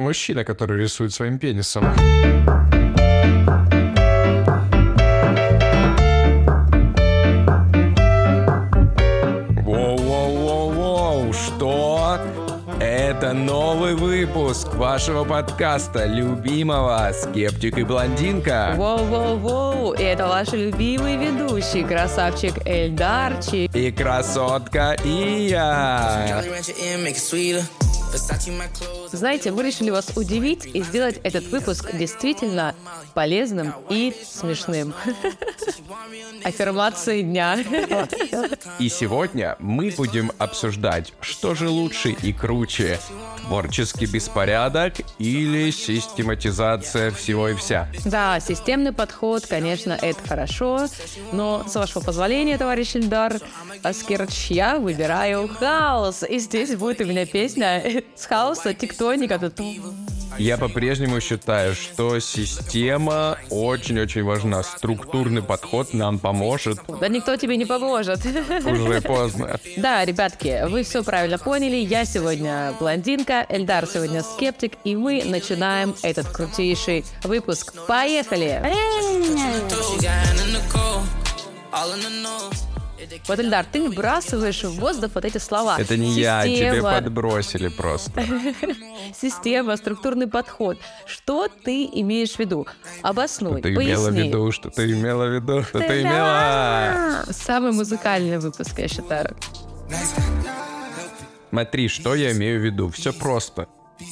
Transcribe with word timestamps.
Мужчина, 0.00 0.44
который 0.44 0.80
рисует 0.80 1.12
своим 1.12 1.40
пенисом. 1.40 1.82
Воу-воу-воу-воу, 9.64 11.32
что? 11.32 12.20
Это 12.78 13.32
новый 13.32 13.96
выпуск 13.96 14.72
вашего 14.74 15.24
подкаста 15.24 16.04
любимого 16.04 17.10
«Скептик 17.12 17.78
и 17.78 17.82
блондинка». 17.82 18.74
Воу-воу-воу, 18.76 19.98
и 19.98 20.04
это 20.04 20.28
ваши 20.28 20.68
любимые 20.68 21.16
ведущие, 21.16 21.84
красавчик 21.84 22.64
Эльдарчик. 22.64 23.74
И 23.74 23.90
красотка 23.90 24.96
Ия. 25.04 26.44
Знаете, 29.12 29.50
мы 29.50 29.62
решили 29.62 29.90
вас 29.90 30.12
удивить 30.16 30.66
и 30.66 30.82
сделать 30.82 31.20
этот 31.22 31.46
выпуск 31.46 31.94
действительно 31.94 32.74
полезным 33.14 33.72
и 33.88 34.14
смешным. 34.24 34.94
Аффирмации 36.44 37.22
дня. 37.22 37.58
И 38.78 38.88
сегодня 38.88 39.56
мы 39.58 39.92
будем 39.96 40.30
обсуждать, 40.38 41.12
что 41.20 41.54
же 41.54 41.68
лучше 41.68 42.10
и 42.10 42.32
круче. 42.32 42.98
Творческий 43.46 44.06
беспорядок 44.06 44.94
или 45.18 45.70
систематизация 45.70 47.10
всего 47.10 47.48
и 47.48 47.54
вся. 47.54 47.88
Да, 48.04 48.40
системный 48.40 48.92
подход, 48.92 49.46
конечно, 49.46 49.98
это 50.00 50.20
хорошо, 50.28 50.86
но, 51.32 51.64
с 51.66 51.74
вашего 51.74 52.02
позволения, 52.02 52.58
товарищ 52.58 52.94
Ильдар 52.94 53.40
Аскерч, 53.82 54.50
я 54.50 54.78
выбираю 54.78 55.48
хаос. 55.48 56.24
И 56.28 56.38
здесь 56.38 56.74
будет 56.76 57.00
у 57.00 57.04
меня 57.04 57.24
песня 57.24 58.02
с 58.14 58.26
хаоса 58.26 58.74
тектоника. 58.98 59.38
Тут 59.38 59.60
Я 60.38 60.56
по-прежнему 60.58 61.20
считаю, 61.20 61.74
что 61.74 62.18
система 62.20 63.38
очень-очень 63.50 64.24
важна. 64.24 64.62
Структурный 64.62 65.42
подход 65.42 65.94
нам 65.94 66.18
поможет. 66.18 66.78
Да 67.00 67.08
никто 67.08 67.36
тебе 67.36 67.56
не 67.56 67.64
поможет. 67.64 68.24
Уже 68.26 69.00
поздно. 69.02 69.58
Да, 69.76 70.04
ребятки, 70.04 70.66
вы 70.68 70.82
все 70.82 71.02
правильно 71.02 71.38
поняли. 71.38 71.76
Я 71.76 72.04
сегодня 72.04 72.74
блондинка, 72.78 73.46
Эльдар 73.48 73.86
сегодня 73.86 74.22
скептик, 74.22 74.74
и 74.84 74.96
мы 74.96 75.22
начинаем 75.24 75.94
этот 76.02 76.28
крутейший 76.28 77.04
выпуск. 77.24 77.74
Поехали! 77.86 78.62
Вот, 83.26 83.38
Эльдар, 83.38 83.64
ты 83.70 83.82
выбрасываешь 83.82 84.64
в 84.64 84.78
воздух 84.78 85.12
вот 85.14 85.24
эти 85.24 85.38
слова. 85.38 85.76
Это 85.78 85.96
не 85.96 86.10
я, 86.12 86.42
тебе 86.44 86.56
Система, 86.56 86.92
подбросили 86.92 87.68
просто. 87.68 88.24
Система, 89.20 89.76
структурный 89.76 90.26
подход. 90.26 90.78
Что 91.06 91.48
ты 91.48 91.84
имеешь 91.92 92.32
в 92.32 92.38
виду? 92.38 92.66
Обоснуй, 93.02 93.62
Ты 93.62 93.74
имела 93.74 94.08
в 94.10 94.12
поясни. 94.12 94.28
виду, 94.28 94.52
что 94.52 94.70
ты 94.70 94.90
имела 94.92 95.26
в 95.26 95.34
виду, 95.34 95.62
что 95.62 95.78
ты 95.80 96.02
имела. 96.02 97.24
Самый 97.30 97.72
музыкальный 97.72 98.38
выпуск, 98.38 98.78
я 98.78 98.88
считаю. 98.88 99.36
Смотри, 101.50 101.88
что 101.88 102.14
я 102.14 102.32
имею 102.32 102.60
в 102.60 102.64
виду. 102.64 102.90
Все 102.90 103.12
просто. 103.12 103.68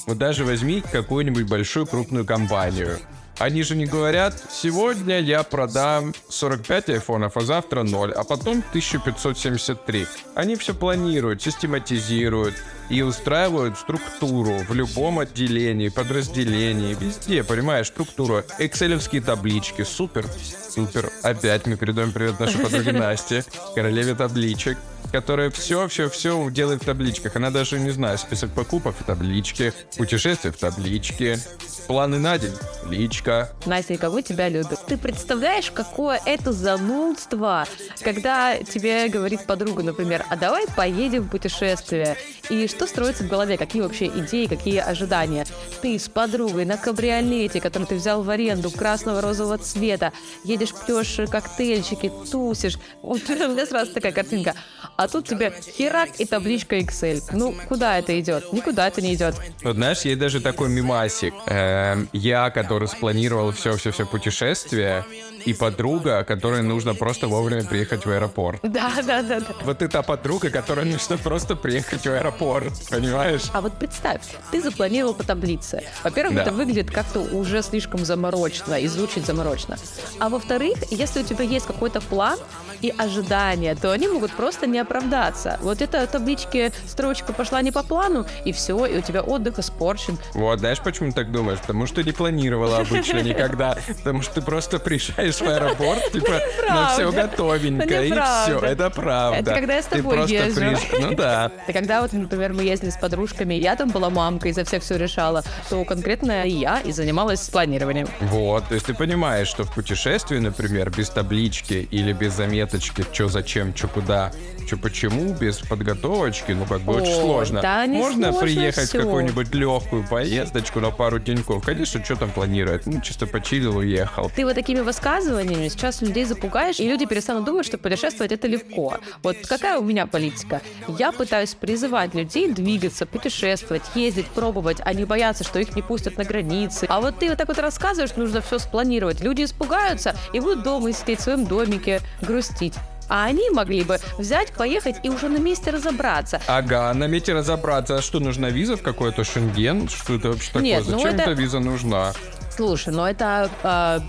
Вот 0.07 0.19
даже 0.19 0.45
возьми 0.45 0.83
какую-нибудь 0.93 1.49
большую 1.49 1.87
крупную 1.87 2.25
компанию. 2.25 2.99
Они 3.39 3.63
же 3.63 3.77
не 3.77 3.85
говорят, 3.85 4.35
сегодня 4.51 5.21
я 5.21 5.43
продам 5.43 6.15
45 6.29 6.89
айфонов, 6.89 7.37
а 7.37 7.41
завтра 7.41 7.83
0, 7.83 8.13
а 8.13 8.25
потом 8.25 8.65
1573. 8.71 10.07
Они 10.35 10.57
все 10.57 10.75
планируют, 10.75 11.43
систематизируют 11.43 12.55
и 12.89 13.03
устраивают 13.03 13.79
структуру 13.79 14.59
в 14.69 14.73
любом 14.75 15.19
отделении, 15.19 15.89
подразделении, 15.89 16.95
везде, 16.95 17.45
понимаешь, 17.45 17.89
структуру. 17.89 18.43
Экселевские 18.59 19.23
таблички, 19.23 19.83
супер, 19.83 20.27
супер. 20.71 21.11
Опять 21.23 21.67
мы 21.67 21.77
передаем 21.77 22.13
привет 22.13 22.39
нашей 22.39 22.61
подруге 22.61 22.93
Насте, 22.97 23.45
королеве 23.75 24.15
табличек 24.15 24.79
которая 25.13 25.51
все-все-все 25.51 26.51
делает 26.51 26.83
в 26.83 26.87
табличках. 26.87 27.37
Она 27.37 27.51
даже, 27.51 27.79
не 27.79 27.91
знаю, 27.91 28.19
список 28.19 28.51
покупок 28.51 28.95
в 28.99 29.05
табличке, 29.05 29.73
путешествия 29.97 30.53
в 30.53 30.57
табличке, 30.57 31.39
планы 31.87 32.19
на 32.19 32.39
день, 32.39 32.53
табличка. 32.83 33.51
Настя, 33.65 33.97
кого 33.97 34.21
тебя 34.21 34.49
любят? 34.49 34.79
Ты 34.87 34.97
представляешь, 34.97 35.71
какое 35.71 36.21
это 36.25 36.53
занудство, 36.53 37.67
когда 38.03 38.57
тебе 38.59 39.09
говорит 39.09 39.47
подруга, 39.47 39.83
например, 39.83 40.25
а 40.29 40.37
давай 40.37 40.67
поедем 40.69 41.23
в 41.23 41.31
путешествие. 41.31 42.17
И 42.51 42.67
что 42.77 42.87
строится 42.87 43.25
в 43.25 43.29
голове, 43.29 43.57
какие 43.57 43.81
вообще 43.81 44.07
идеи, 44.07 44.45
какие 44.45 44.81
ожидания. 44.81 45.47
Ты 45.81 45.99
с 45.99 46.09
подругой 46.09 46.67
на 46.67 46.77
кабриолете, 46.77 47.59
который 47.59 47.87
ты 47.87 47.95
взял 47.95 48.23
в 48.23 48.29
аренду, 48.29 48.71
красного 48.71 49.23
розового 49.23 49.57
цвета, 49.57 50.13
едешь, 50.45 50.75
пьешь 50.87 51.31
коктейльчики, 51.31 52.13
тусишь. 52.31 52.79
Вот 53.01 53.23
у 53.31 53.33
меня 53.33 53.65
сразу 53.65 53.95
такая 53.95 54.13
картинка. 54.13 54.55
А 54.97 55.09
тут 55.09 55.27
тебе 55.27 55.55
херак 55.79 56.11
и 56.19 56.27
табличка 56.27 56.77
Excel. 56.77 57.23
Ну, 57.33 57.55
куда 57.67 57.99
это 57.99 58.19
идет? 58.21 58.53
Никуда 58.53 58.89
это 58.89 59.01
не 59.01 59.15
идет. 59.15 59.37
Вот 59.63 59.77
знаешь, 59.77 60.03
есть 60.03 60.19
даже 60.19 60.41
такой 60.41 60.69
мимасик. 60.69 61.33
Эм, 61.47 62.11
я, 62.13 62.51
который 62.51 62.89
спланировал 62.89 63.53
все-все-все 63.53 64.05
путешествие, 64.05 65.05
и 65.47 65.55
подруга, 65.55 66.25
которой 66.25 66.63
нужно 66.63 66.95
просто 66.95 67.29
вовремя 67.29 67.65
приехать 67.65 68.05
в 68.05 68.11
аэропорт. 68.11 68.59
Да, 68.63 68.93
да, 69.07 69.23
да, 69.23 69.41
да. 69.41 69.47
Вот 69.63 69.79
ты 69.79 69.89
та 69.89 70.03
подруга, 70.03 70.51
которой 70.51 70.85
нужно 70.85 71.17
просто 71.17 71.55
приехать 71.55 72.03
в 72.03 72.11
аэропорт, 72.11 72.66
понимаешь? 72.91 73.43
А 73.53 73.61
вот 73.61 73.73
представь, 73.79 74.23
ты 74.51 74.63
запланировал 74.63 75.15
по 75.15 75.25
таблице. 75.25 75.83
Во-первых, 76.05 76.37
Да. 76.37 76.43
это 76.43 76.53
выглядит 76.53 76.91
как-то 76.91 77.21
уже 77.21 77.63
слишком 77.63 78.05
заморочно 78.05 78.75
и 78.75 78.87
звучит 78.87 79.27
заморочно. 79.27 79.77
А 80.19 80.29
во-вторых, 80.29 80.79
если 80.91 81.21
у 81.21 81.25
тебя 81.25 81.45
есть 81.45 81.67
какой-то 81.67 82.01
план 82.01 82.39
и 82.83 82.93
ожидания, 82.97 83.75
то 83.75 83.91
они 83.93 84.07
могут 84.09 84.33
просто 84.33 84.67
не 84.67 84.79
оправдаться. 84.79 85.59
Вот 85.63 85.81
эта 85.81 86.07
табличке 86.07 86.73
строчка 86.87 87.33
пошла 87.33 87.63
не 87.63 87.73
по 87.73 87.83
плану, 87.83 88.27
и 88.45 88.53
все, 88.53 88.85
и 88.87 88.99
у 88.99 89.01
тебя 89.01 89.23
отдых 89.23 89.59
испорчен. 89.59 90.19
Вот, 90.35 90.59
знаешь, 90.61 90.81
почему 90.81 91.13
так 91.13 91.33
думаешь? 91.33 91.59
Потому 91.61 91.87
что 91.87 92.03
не 92.03 92.13
планировала 92.13 92.79
обычно 92.79 93.21
никогда. 93.23 93.77
Потому 93.99 94.23
что 94.23 94.35
ты 94.35 94.43
просто 94.43 94.79
приезжаешь 94.79 95.37
в 95.37 95.43
аэропорт, 95.43 96.01
типа, 96.13 96.41
на 96.69 96.89
все 96.91 97.11
готовенько, 97.11 97.85
Это 97.85 98.03
и 98.05 98.11
все, 98.11 98.59
это 98.59 98.91
правда. 98.91 99.39
Это 99.39 99.55
когда 99.55 99.75
я 99.77 99.83
с 99.83 99.87
тобой 99.87 100.27
езжу. 100.29 100.77
Ну 101.01 101.15
да. 101.15 101.51
И 101.69 101.73
когда 101.73 102.03
вот, 102.03 102.13
например, 102.13 102.53
мы 102.57 102.65
ездили 102.65 102.91
с 102.91 102.97
подружками, 102.97 103.55
я 103.55 103.77
там 103.77 103.91
была 103.91 104.11
мамкой, 104.11 104.53
за 104.53 104.65
всех 104.65 104.83
все 104.83 104.97
решала, 104.97 105.43
то 105.69 105.85
конкретно 105.85 106.45
я 106.47 106.81
и 106.81 106.93
занималась 106.93 107.49
планированием. 107.49 108.09
Вот, 108.21 108.69
то 108.69 108.75
есть 108.75 108.87
ты 108.87 108.95
понимаешь, 108.95 109.49
что 109.49 109.65
в 109.65 109.73
путешествии, 109.73 110.39
например, 110.39 110.91
без 110.91 111.11
таблички 111.11 111.87
или 111.91 112.13
без 112.13 112.35
заметочки, 112.35 113.05
что 113.13 113.29
зачем, 113.29 113.77
что 113.77 113.89
куда, 113.89 114.33
что 114.67 114.77
почему, 114.77 115.33
без 115.35 115.59
подготовочки, 115.59 116.53
ну 116.53 116.65
как 116.65 116.81
бы 116.81 116.95
очень 116.95 117.13
Ой, 117.13 117.21
сложно. 117.21 117.63
да 117.63 117.87
не 117.87 117.99
Можно 117.99 118.33
сложно 118.33 118.41
приехать 118.41 118.89
всё. 118.89 118.99
в 118.99 119.03
какую-нибудь 119.05 119.55
легкую 119.55 120.07
поездочку 120.09 120.81
на 120.81 120.91
пару 120.91 121.19
деньков. 121.19 121.65
Конечно, 121.65 122.05
что 122.05 122.17
там 122.17 122.31
планировать? 122.31 122.87
Ну, 122.87 123.01
чисто 123.01 123.27
почилил, 123.27 123.77
уехал. 123.77 124.31
Ты 124.35 124.45
вот 124.45 124.55
такими 124.55 124.81
высказываниями 124.81 125.69
сейчас 125.69 126.03
людей 126.03 126.25
запугаешь, 126.25 126.81
и 126.81 126.89
люди 126.89 127.07
перестанут 127.07 127.45
думать, 127.45 127.67
что 127.67 127.79
путешествовать 127.79 128.33
это 128.33 128.49
легко. 128.49 128.99
Вот 129.23 129.37
какая 129.49 129.79
у 129.79 129.85
меня 129.85 130.07
политика? 130.07 130.61
Я 130.99 131.13
пытаюсь 131.13 131.55
призывать 131.55 132.15
людей 132.15 132.53
двигаться, 132.53 133.07
путешествовать, 133.07 133.83
ездить, 133.95 134.27
пробовать, 134.27 134.79
а 134.85 134.93
не 134.93 135.05
бояться, 135.05 135.45
что 135.45 135.59
их 135.59 135.77
не 135.77 135.83
пустят 135.83 136.19
на 136.19 136.25
границы. 136.25 136.87
А 136.89 137.01
вот 137.01 137.19
ты 137.19 137.29
вот 137.29 137.39
так 137.39 137.49
вот 137.49 137.59
рассказываешь, 137.59 138.17
нужно 138.17 138.41
все 138.41 138.59
спланировать. 138.59 139.21
Люди 139.21 139.45
испугаются 139.45 140.17
и 140.33 140.41
будут 140.41 140.65
дома 140.65 140.93
сидеть 140.93 141.21
в 141.21 141.23
своем 141.23 141.47
домике, 141.47 142.01
грустить. 142.21 142.75
А 143.09 143.25
они 143.25 143.51
могли 143.51 143.85
бы 143.85 143.99
взять, 144.19 144.53
поехать 144.53 144.97
и 145.03 145.09
уже 145.09 145.29
на 145.29 145.39
месте 145.39 145.71
разобраться. 145.71 146.41
Ага, 146.47 146.93
на 146.95 147.07
мете 147.07 147.35
разобраться, 147.35 147.97
а 147.97 148.03
что 148.03 148.21
нужна 148.21 148.51
виза 148.51 148.77
в 148.77 148.83
какой-то 148.83 149.25
Шенген? 149.25 149.89
Что 149.89 150.15
это 150.15 150.29
вообще 150.29 150.49
такое? 150.49 150.63
Нет, 150.63 150.85
ну 150.87 150.99
Зачем 150.99 151.15
это- 151.15 151.23
эта 151.23 151.33
виза 151.33 151.61
нужна? 151.61 152.13
Слушай, 152.55 152.93
но 152.95 153.09
это 153.09 153.51
а, 153.63 154.01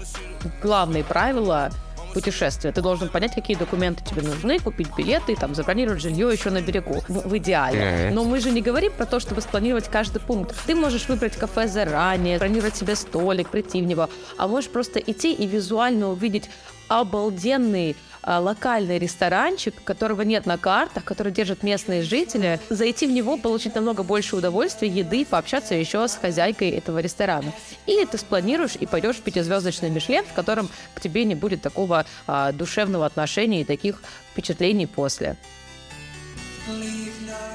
главные 0.62 1.04
правила 1.04 1.70
путешествия. 2.14 2.72
Ты 2.72 2.82
должен 2.82 3.10
понять, 3.10 3.36
какие 3.36 3.56
документы 3.56 4.04
тебе 4.04 4.22
нужны, 4.24 4.58
купить 4.60 4.88
билеты, 4.98 5.36
там, 5.36 5.54
забронировать 5.54 6.02
жилье 6.02 6.30
еще 6.32 6.50
на 6.50 6.62
берегу, 6.62 7.04
в, 7.08 7.28
в 7.30 7.38
идеале. 7.38 8.08
Мгм. 8.08 8.16
Но 8.16 8.24
мы 8.24 8.40
же 8.40 8.50
не 8.50 8.62
говорим 8.62 8.92
про 8.94 9.06
то, 9.06 9.20
чтобы 9.20 9.42
спланировать 9.42 9.88
каждый 9.90 10.20
пункт. 10.20 10.56
Ты 10.66 10.74
можешь 10.74 11.08
выбрать 11.10 11.36
кафе 11.36 11.68
заранее, 11.68 12.40
бронировать 12.40 12.76
себе 12.76 12.96
столик, 12.96 13.50
прийти 13.50 13.82
в 13.82 13.86
него, 13.86 14.10
а 14.38 14.48
можешь 14.48 14.70
просто 14.70 15.00
идти 15.00 15.34
и 15.34 15.46
визуально 15.46 16.10
увидеть 16.10 16.50
обалденный 16.88 17.96
локальный 18.28 19.00
ресторанчик, 19.00 19.74
которого 19.84 20.22
нет 20.22 20.46
на 20.46 20.58
картах, 20.58 21.04
который 21.04 21.32
держат 21.32 21.64
местные 21.64 22.02
жители, 22.02 22.60
зайти 22.70 23.08
в 23.08 23.12
него, 23.12 23.38
получить 23.38 23.76
намного 23.76 24.04
больше 24.04 24.36
удовольствия, 24.36 24.90
еды, 24.90 25.26
пообщаться 25.26 25.76
еще 25.76 26.08
с 26.08 26.16
хозяйкой 26.16 26.72
этого 26.72 27.00
ресторана. 27.00 27.54
Или 27.86 28.06
ты 28.06 28.18
спланируешь 28.18 28.76
и 28.80 28.86
пойдешь 28.86 29.18
в 29.18 29.22
пятизвездочный 29.22 29.90
Мишлен, 29.90 30.26
в 30.26 30.34
котором 30.34 30.70
к 30.94 31.02
тебе 31.02 31.24
не 31.24 31.36
будет 31.36 31.62
такого 31.62 32.06
а, 32.28 32.52
душевного 32.52 33.06
отношения 33.06 33.62
и 33.62 33.66
таких 33.66 34.02
впечатлений 34.32 34.88
после. 34.88 35.38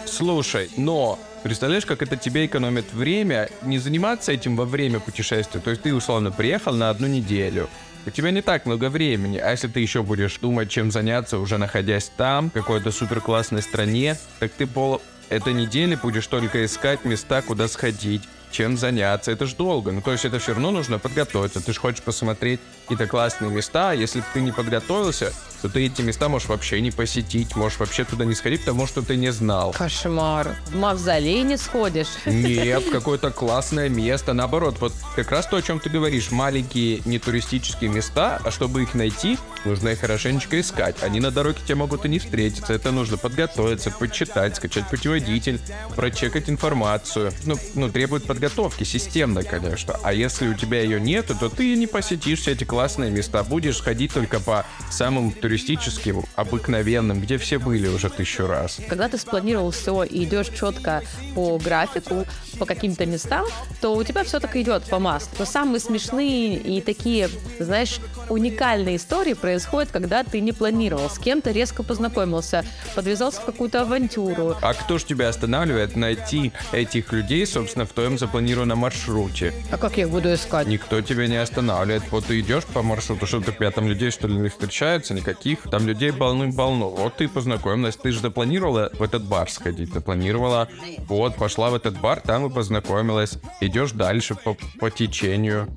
Слушай, 0.06 0.70
но 0.76 1.18
Представляешь, 1.42 1.84
как 1.84 2.02
это 2.02 2.16
тебе 2.16 2.46
экономит 2.46 2.92
время, 2.92 3.50
не 3.62 3.78
заниматься 3.78 4.30
этим 4.30 4.54
во 4.54 4.64
время 4.64 5.00
путешествия. 5.00 5.60
То 5.60 5.70
есть 5.70 5.82
ты, 5.82 5.92
условно, 5.92 6.30
приехал 6.30 6.72
на 6.72 6.88
одну 6.88 7.08
неделю, 7.08 7.68
у 8.06 8.10
тебя 8.10 8.30
не 8.30 8.42
так 8.42 8.66
много 8.66 8.88
времени, 8.88 9.38
а 9.38 9.50
если 9.50 9.68
ты 9.68 9.80
еще 9.80 10.02
будешь 10.02 10.38
думать, 10.38 10.70
чем 10.70 10.90
заняться, 10.90 11.38
уже 11.38 11.58
находясь 11.58 12.10
там, 12.16 12.50
в 12.50 12.52
какой-то 12.52 12.90
супер 12.90 13.20
классной 13.20 13.62
стране, 13.62 14.16
так 14.40 14.52
ты 14.52 14.66
пол 14.66 15.00
этой 15.28 15.54
недели 15.54 15.94
будешь 15.94 16.26
только 16.26 16.64
искать 16.64 17.04
места, 17.04 17.42
куда 17.42 17.68
сходить, 17.68 18.22
чем 18.52 18.76
заняться. 18.76 19.32
Это 19.32 19.46
ж 19.46 19.54
долго. 19.54 19.90
Ну, 19.90 20.00
то 20.00 20.12
есть 20.12 20.24
это 20.24 20.38
все 20.38 20.52
равно 20.52 20.70
нужно 20.70 20.98
подготовиться. 20.98 21.60
Ты 21.60 21.72
же 21.72 21.80
хочешь 21.80 22.02
посмотреть 22.02 22.60
какие-то 22.82 23.06
классные 23.06 23.50
места. 23.50 23.90
А 23.90 23.94
если 23.94 24.22
ты 24.32 24.40
не 24.40 24.52
подготовился, 24.52 25.32
то 25.62 25.68
ты 25.68 25.86
эти 25.86 26.02
места 26.02 26.28
можешь 26.28 26.48
вообще 26.48 26.80
не 26.80 26.90
посетить, 26.90 27.54
можешь 27.54 27.78
вообще 27.78 28.04
туда 28.04 28.24
не 28.24 28.34
сходить, 28.34 28.60
потому 28.60 28.86
что 28.86 29.00
ты 29.02 29.16
не 29.16 29.30
знал. 29.30 29.72
Кошмар. 29.72 30.56
В 30.66 30.76
мавзолей 30.76 31.42
не 31.42 31.56
сходишь. 31.56 32.08
Нет, 32.26 32.84
какое-то 32.92 33.30
классное 33.30 33.88
место. 33.88 34.32
Наоборот, 34.32 34.76
вот 34.80 34.92
как 35.14 35.30
раз 35.30 35.46
то, 35.46 35.56
о 35.56 35.62
чем 35.62 35.80
ты 35.80 35.88
говоришь. 35.88 36.30
Маленькие 36.30 37.00
не 37.04 37.18
туристические 37.18 37.90
места, 37.90 38.40
а 38.44 38.50
чтобы 38.50 38.82
их 38.82 38.94
найти, 38.94 39.38
нужно 39.64 39.90
их 39.90 40.00
хорошенечко 40.00 40.60
искать. 40.60 41.02
Они 41.02 41.20
на 41.20 41.30
дороге 41.30 41.58
тебе 41.64 41.76
могут 41.76 42.04
и 42.04 42.08
не 42.08 42.18
встретиться. 42.18 42.72
Это 42.72 42.90
нужно 42.90 43.16
подготовиться, 43.16 43.90
почитать, 43.90 44.56
скачать 44.56 44.88
путеводитель, 44.90 45.60
прочекать 45.94 46.50
информацию. 46.50 47.32
Ну, 47.44 47.56
ну 47.74 47.88
требует 47.88 48.24
подготовки, 48.24 48.41
системной, 48.48 49.44
конечно. 49.44 49.98
А 50.02 50.12
если 50.12 50.48
у 50.48 50.54
тебя 50.54 50.80
ее 50.80 51.00
нет, 51.00 51.26
то 51.26 51.48
ты 51.48 51.74
не 51.76 51.86
посетишь 51.86 52.40
все 52.40 52.52
эти 52.52 52.64
классные 52.64 53.10
места. 53.10 53.42
Будешь 53.42 53.80
ходить 53.80 54.12
только 54.12 54.40
по 54.40 54.64
самым 54.90 55.32
туристическим, 55.32 56.24
обыкновенным, 56.34 57.20
где 57.20 57.38
все 57.38 57.58
были 57.58 57.88
уже 57.88 58.10
тысячу 58.10 58.46
раз. 58.46 58.78
Когда 58.88 59.08
ты 59.08 59.18
спланировал 59.18 59.70
все 59.70 60.02
и 60.04 60.24
идешь 60.24 60.48
четко 60.48 61.02
по 61.34 61.58
графику, 61.58 62.26
по 62.58 62.66
каким-то 62.66 63.06
местам, 63.06 63.46
то 63.80 63.94
у 63.94 64.04
тебя 64.04 64.24
все 64.24 64.40
так 64.40 64.54
идет 64.56 64.84
по 64.84 64.98
маслу. 64.98 65.30
Но 65.38 65.44
самые 65.44 65.80
смешные 65.80 66.56
и 66.56 66.80
такие, 66.80 67.28
знаешь, 67.58 67.98
уникальные 68.32 68.96
истории 68.96 69.34
происходят, 69.34 69.90
когда 69.90 70.24
ты 70.24 70.40
не 70.40 70.52
планировал, 70.52 71.08
с 71.08 71.18
кем-то 71.18 71.50
резко 71.50 71.82
познакомился, 71.82 72.64
подвязался 72.94 73.40
в 73.40 73.44
какую-то 73.44 73.82
авантюру. 73.82 74.56
А 74.60 74.74
кто 74.74 74.98
ж 74.98 75.04
тебя 75.04 75.28
останавливает 75.28 75.96
найти 75.96 76.52
этих 76.72 77.12
людей, 77.12 77.46
собственно, 77.46 77.84
в 77.84 77.92
твоем 77.92 78.18
запланированном 78.18 78.78
маршруте? 78.78 79.52
А 79.70 79.78
как 79.78 79.96
я 79.96 80.04
их 80.04 80.10
буду 80.10 80.32
искать? 80.32 80.66
Никто 80.66 81.00
тебя 81.00 81.26
не 81.26 81.36
останавливает. 81.36 82.02
Вот 82.10 82.26
ты 82.26 82.40
идешь 82.40 82.64
по 82.64 82.82
маршруту, 82.82 83.26
что 83.26 83.40
ты 83.40 83.52
там 83.70 83.88
людей, 83.88 84.10
что 84.10 84.28
ли, 84.28 84.34
не 84.34 84.48
встречается, 84.48 85.14
никаких. 85.14 85.62
Там 85.70 85.86
людей 85.86 86.12
полным-полно. 86.12 86.88
Вот 86.88 87.16
ты 87.16 87.28
познакомилась, 87.28 87.96
ты 87.96 88.12
же 88.12 88.20
запланировала 88.20 88.90
в 88.94 89.02
этот 89.02 89.24
бар 89.24 89.50
сходить, 89.50 89.92
запланировала, 89.92 90.68
вот, 91.08 91.36
пошла 91.36 91.70
в 91.70 91.74
этот 91.74 92.00
бар, 92.00 92.20
там 92.20 92.46
и 92.46 92.50
познакомилась. 92.50 93.38
Идешь 93.60 93.92
дальше 93.92 94.34
по, 94.34 94.56
по 94.78 94.90
течению. 94.90 95.68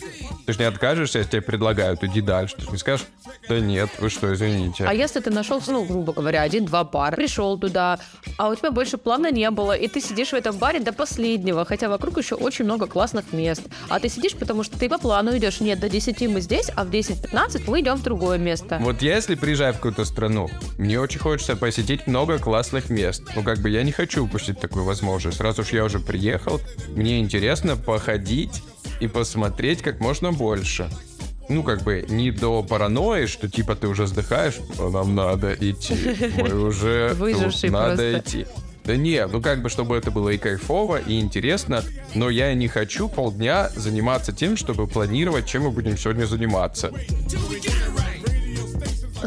Ты 0.45 0.53
же 0.53 0.59
не 0.59 0.65
откажешься, 0.65 1.19
если 1.19 1.31
тебе 1.31 1.41
предлагают, 1.41 2.03
иди 2.03 2.21
дальше. 2.21 2.44
Ты 2.53 2.63
же 2.63 2.71
не 2.71 2.77
скажешь, 2.77 3.05
да 3.47 3.59
нет, 3.59 3.89
вы 3.99 4.09
что, 4.09 4.33
извините. 4.33 4.85
А 4.85 4.93
если 4.93 5.19
ты 5.19 5.29
нашел, 5.29 5.61
ну, 5.67 5.85
грубо 5.85 6.13
говоря, 6.13 6.41
один-два 6.41 6.83
бара, 6.83 7.15
пришел 7.15 7.57
туда, 7.57 7.99
а 8.37 8.49
у 8.49 8.55
тебя 8.55 8.71
больше 8.71 8.97
плана 8.97 9.31
не 9.31 9.49
было, 9.51 9.75
и 9.75 9.87
ты 9.87 10.01
сидишь 10.01 10.29
в 10.29 10.33
этом 10.33 10.57
баре 10.57 10.79
до 10.79 10.93
последнего, 10.93 11.65
хотя 11.65 11.89
вокруг 11.89 12.17
еще 12.17 12.35
очень 12.35 12.65
много 12.65 12.87
классных 12.87 13.33
мест. 13.33 13.63
А 13.89 13.99
ты 13.99 14.09
сидишь, 14.09 14.33
потому 14.33 14.63
что 14.63 14.77
ты 14.77 14.89
по 14.89 14.97
плану 14.97 15.35
идешь. 15.37 15.59
Нет, 15.59 15.79
до 15.79 15.89
10 15.89 16.27
мы 16.29 16.41
здесь, 16.41 16.69
а 16.75 16.83
в 16.83 16.89
10-15 16.89 17.63
мы 17.67 17.81
идем 17.81 17.95
в 17.95 18.03
другое 18.03 18.37
место. 18.37 18.79
Вот 18.81 19.01
если 19.01 19.35
приезжаю 19.35 19.73
в 19.73 19.77
какую-то 19.77 20.05
страну, 20.05 20.49
мне 20.77 20.99
очень 20.99 21.19
хочется 21.19 21.55
посетить 21.55 22.07
много 22.07 22.39
классных 22.39 22.89
мест. 22.89 23.23
Ну, 23.35 23.43
как 23.43 23.59
бы 23.59 23.69
я 23.69 23.83
не 23.83 23.91
хочу 23.91 24.25
упустить 24.25 24.59
такую 24.59 24.85
возможность. 24.85 25.39
Раз 25.39 25.59
уж 25.59 25.71
я 25.73 25.83
уже 25.83 25.99
приехал, 25.99 26.59
мне 26.89 27.19
интересно 27.19 27.77
походить 27.77 28.61
и 28.99 29.07
посмотреть 29.07 29.81
как 29.81 29.99
можно 29.99 30.31
больше. 30.31 30.89
Ну, 31.47 31.63
как 31.63 31.83
бы 31.83 32.05
не 32.09 32.31
до 32.31 32.63
паранойи, 32.63 33.27
что 33.27 33.47
типа 33.49 33.75
ты 33.75 33.87
уже 33.87 34.03
вздыхаешь, 34.03 34.55
«А 34.79 34.89
нам 34.89 35.15
надо 35.15 35.53
идти. 35.53 35.95
Мы 36.37 36.53
уже 36.67 37.15
тут 37.17 37.71
надо 37.71 38.19
идти. 38.19 38.45
Да 38.85 38.95
не, 38.95 39.25
ну 39.25 39.41
как 39.41 39.63
бы, 39.63 39.69
чтобы 39.69 39.97
это 39.97 40.11
было 40.11 40.29
и 40.29 40.37
кайфово, 40.37 40.97
и 40.97 41.19
интересно, 41.19 41.83
но 42.13 42.29
я 42.29 42.53
не 42.53 42.67
хочу 42.67 43.09
полдня 43.09 43.69
заниматься 43.75 44.31
тем, 44.31 44.55
чтобы 44.57 44.85
планировать, 44.85 45.47
чем 45.47 45.63
мы 45.63 45.71
будем 45.71 45.97
сегодня 45.97 46.25
заниматься. 46.25 46.91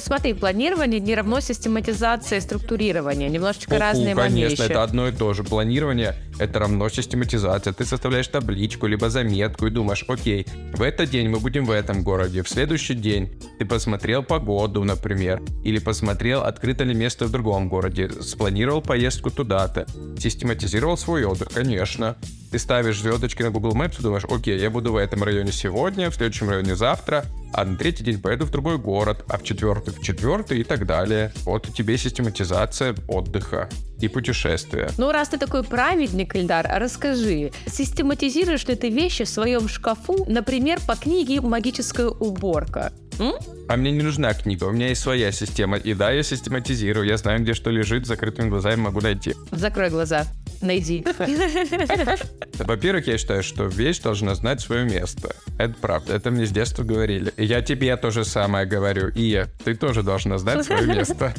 Смотри, 0.01 0.35
планирование 0.35 1.01
не 1.01 1.15
равно 1.15 1.41
систематизация 1.41 2.39
и 2.39 2.41
структурирование. 2.41 3.29
Немножечко 3.29 3.71
Ку-ку, 3.71 3.81
разные 3.81 4.15
Конечно, 4.15 4.63
вещи. 4.63 4.71
это 4.71 4.83
одно 4.83 5.09
и 5.09 5.13
то 5.13 5.33
же. 5.35 5.45
Планирование— 5.45 6.15
это 6.39 6.59
равно 6.61 6.89
систематизация. 6.89 7.73
Ты 7.73 7.85
составляешь 7.85 8.29
табличку, 8.29 8.87
либо 8.87 9.11
заметку 9.11 9.67
и 9.67 9.71
думаешь, 9.71 10.05
окей, 10.09 10.47
в 10.75 10.83
этот 10.83 11.11
день 11.11 11.29
мы 11.29 11.41
будем 11.41 11.65
в 11.65 11.71
этом 11.71 12.03
городе, 12.03 12.43
в 12.43 12.49
следующий 12.49 12.95
день 12.95 13.41
ты 13.59 13.65
посмотрел 13.65 14.23
погоду, 14.23 14.85
например, 14.85 15.43
или 15.65 15.79
посмотрел, 15.79 16.43
открыто 16.43 16.85
ли 16.85 16.95
место 16.95 17.27
в 17.27 17.31
другом 17.31 17.69
городе, 17.69 18.11
спланировал 18.21 18.83
поездку 18.83 19.31
туда-то, 19.31 19.87
систематизировал 20.19 20.97
свой 20.97 21.25
отдых, 21.25 21.49
конечно. 21.53 22.17
Ты 22.51 22.59
ставишь 22.59 23.01
звездочки 23.01 23.43
на 23.43 23.51
Google 23.51 23.75
Maps 23.75 23.97
и 23.99 24.03
думаешь, 24.03 24.25
окей, 24.25 24.59
я 24.59 24.71
буду 24.71 24.93
в 24.93 24.97
этом 24.97 25.23
районе 25.23 25.53
сегодня, 25.53 26.11
в 26.11 26.15
следующем 26.15 26.49
районе 26.49 26.77
завтра, 26.77 27.27
а 27.53 27.65
на 27.65 27.77
третий 27.77 28.05
день 28.05 28.21
поеду 28.21 28.47
в 28.47 28.51
другой 28.51 28.79
город, 28.79 29.25
а 29.29 29.37
в 29.37 29.43
четвертый 29.43 29.93
в 29.93 30.01
четвертый 30.03 30.61
и 30.61 30.65
так 30.65 30.87
далее. 30.87 31.33
Вот 31.45 31.69
тебе 31.75 31.99
систематизация 31.99 32.95
отдыха 33.07 33.69
и 34.01 34.09
путешествия. 34.09 34.91
Ну, 34.97 35.13
раз 35.13 35.29
ты 35.29 35.39
такой 35.39 35.63
праведник, 35.63 36.35
Ильдар, 36.37 36.67
расскажи, 36.77 37.53
систематизируешь 37.67 38.67
ли 38.67 38.77
ты 38.77 38.89
вещи 38.89 39.25
в 39.25 39.29
своем 39.29 39.69
шкафу, 39.69 40.25
например, 40.27 40.79
по 40.87 40.97
книге 40.97 41.41
«Магическая 41.41 42.09
уборка»? 42.09 42.93
М? 43.19 43.35
А 43.69 43.77
мне 43.77 43.91
не 43.91 44.03
нужна 44.03 44.33
книга, 44.35 44.65
у 44.65 44.71
меня 44.71 44.89
есть 44.89 45.03
своя 45.03 45.31
система. 45.33 45.77
И 45.77 45.95
да, 45.95 46.11
я 46.11 46.23
систематизирую, 46.23 47.07
я 47.07 47.17
знаю, 47.17 47.41
где 47.41 47.55
что 47.55 47.71
лежит, 47.71 48.07
с 48.07 48.09
закрытыми 48.09 48.49
глазами 48.49 48.81
могу 48.81 49.01
найти. 49.01 49.35
Закрой 49.51 49.91
глаза. 49.91 50.27
Найди. 50.61 51.05
Во-первых, 52.59 53.07
я 53.07 53.19
считаю, 53.19 53.43
что 53.43 53.65
вещь 53.67 54.01
должна 54.01 54.35
знать 54.35 54.61
свое 54.61 54.85
место. 54.85 55.35
Это 55.59 55.75
правда, 55.81 56.15
это 56.15 56.31
мне 56.31 56.47
с 56.47 56.51
детства 56.51 56.83
говорили. 56.83 57.33
И 57.37 57.45
я 57.45 57.63
тебе 57.63 57.97
то 57.97 58.11
же 58.11 58.25
самое 58.25 58.67
говорю. 58.67 59.11
И 59.15 59.45
ты 59.65 59.75
тоже 59.75 60.03
должна 60.03 60.39
знать 60.39 60.65
свое 60.65 60.87
место. 60.87 61.33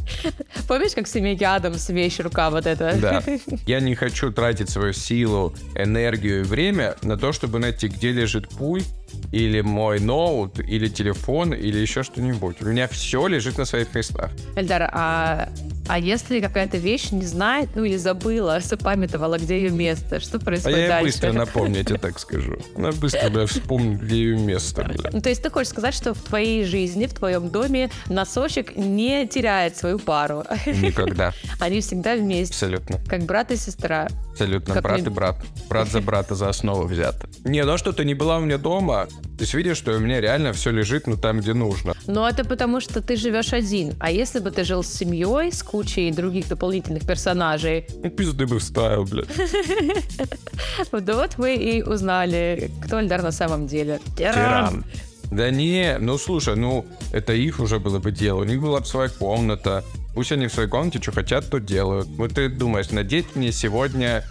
Помнишь, 0.68 0.94
как 0.96 1.08
в 1.08 1.10
семейке 1.10 1.48
Адамс 1.48 1.90
вещь 1.90 2.20
рука 2.20 2.50
вот 2.50 2.66
эта? 2.66 2.98
Да. 3.02 3.24
Я 3.66 3.80
не 3.82 3.96
хочу 3.96 4.32
тратить 4.32 4.70
свою 4.70 4.94
силу, 4.94 5.54
энергию 5.76 6.42
и 6.42 6.44
время 6.44 6.96
на 7.02 7.18
то, 7.18 7.32
чтобы 7.34 7.60
найти, 7.60 7.88
где 7.88 8.12
лежит 8.12 8.48
пульт, 8.50 8.86
или 9.32 9.62
мой 9.62 10.00
ноут, 10.00 10.60
или 10.60 10.88
телефон, 10.88 11.54
или 11.54 11.78
еще 11.78 12.04
что-нибудь. 12.04 12.62
У 12.62 12.66
меня 12.66 12.88
все 12.88 13.28
лежит 13.28 13.58
на 13.58 13.66
своих 13.66 13.94
местах. 13.94 14.32
Эльдар, 14.56 14.90
а, 14.92 15.50
а 15.88 16.00
если 16.00 16.40
какая-то 16.40 16.78
вещь 16.78 17.12
не 17.12 17.26
знает, 17.26 17.70
ну 17.76 17.84
или 17.84 17.98
забыла, 17.98 18.60
запамятовала, 18.60 19.38
где 19.38 19.58
ее 19.62 19.72
место, 19.72 20.20
что 20.20 20.38
А 20.38 20.40
происходит 20.40 20.78
я 20.78 20.84
ей 20.84 20.90
дальше? 20.90 21.06
быстро 21.06 21.32
напомню, 21.34 21.78
я 21.78 21.84
тебе 21.84 22.00
так 22.00 22.20
скажу. 22.20 22.58
Она 22.76 22.92
быстро 22.92 23.30
да, 23.30 23.46
вспомню, 23.46 23.98
где 23.98 24.16
ее 24.16 24.38
место. 24.38 24.84
бля. 24.84 25.10
Ну, 25.12 25.22
то 25.22 25.30
есть 25.30 25.42
ты 25.44 25.50
хочешь 25.50 25.70
сказать, 25.70 25.94
что 25.94 26.14
в 26.14 26.20
твоей 26.22 26.64
жизни, 26.64 27.06
в 27.06 27.14
твоем 27.14 27.50
доме 27.50 27.90
носочек 28.08 28.76
не 28.76 29.28
теряет 29.28 29.78
свою 29.78 30.00
пару. 30.00 30.44
Никогда. 30.66 31.34
Они 31.60 31.82
всегда 31.82 32.16
вместе, 32.16 32.54
Абсолютно. 32.54 33.00
как 33.08 33.24
брат 33.24 33.52
и 33.52 33.56
сестра. 33.56 34.08
Абсолютно. 34.40 34.74
Как 34.74 34.84
брат 34.84 35.00
мне- 35.02 35.08
и 35.08 35.10
брат. 35.10 35.36
Брат 35.70 35.90
за 35.90 36.02
брата 36.02 36.36
за 36.36 36.50
основу 36.50 36.86
взят. 36.88 37.16
Не, 37.44 37.66
ну 37.66 37.74
а 37.74 37.78
что, 37.78 37.92
ты 37.92 38.06
не 38.06 38.14
была 38.14 38.38
у 38.38 38.42
меня 38.42 38.58
дома? 38.58 39.08
Ты 39.38 39.46
же 39.46 39.58
видишь, 39.58 39.78
что 39.78 39.92
у 39.92 40.00
меня 40.00 40.22
реально 40.22 40.54
все 40.54 40.72
лежит, 40.72 41.08
ну 41.08 41.18
там, 41.18 41.40
где 41.40 41.54
нужно. 41.54 41.94
Но 42.08 42.28
это 42.28 42.44
потому, 42.46 42.80
что 42.82 43.02
ты 43.02 43.16
живешь 43.16 43.54
один. 43.54 43.94
А 44.00 44.12
если 44.12 44.40
бы 44.40 44.52
ты 44.52 44.64
жил 44.64 44.84
с 44.84 44.88
семьей, 44.94 45.52
с 45.52 45.62
кучей 45.64 46.12
других 46.12 46.48
дополнительных 46.48 47.06
персонажей, 47.06 47.86
Ну, 48.04 48.10
пизды 48.10 48.46
бы 48.48 48.60
вставил, 48.60 49.06
блядь. 49.06 49.28
вот 50.92 51.04
вот 51.10 51.38
мы 51.38 51.56
и 51.56 51.84
узнали, 51.84 52.72
кто 52.84 53.00
Эльдар 53.02 53.22
на 53.22 53.32
самом 53.32 53.68
деле. 53.68 54.00
Тиран. 54.18 54.84
Да 55.32 55.52
не, 55.52 55.98
ну 56.00 56.18
слушай, 56.18 56.56
ну 56.56 56.86
это 57.14 57.34
их 57.34 57.60
уже 57.60 57.80
было 57.80 58.00
бы 58.00 58.12
дело. 58.12 58.40
У 58.42 58.44
них 58.46 58.60
была 58.62 58.80
бы 58.80 58.86
своя 58.86 59.10
комната. 59.10 59.84
Пусть 60.20 60.34
они 60.34 60.48
в 60.48 60.54
своей 60.54 60.68
комнате 60.68 61.00
что 61.02 61.14
хотят, 61.14 61.50
то 61.50 61.60
делают. 61.60 62.10
Вот 62.10 62.34
ты 62.34 62.50
думаешь, 62.50 62.92
надеть 62.92 63.38
мне 63.38 63.54
сегодня 63.54 64.26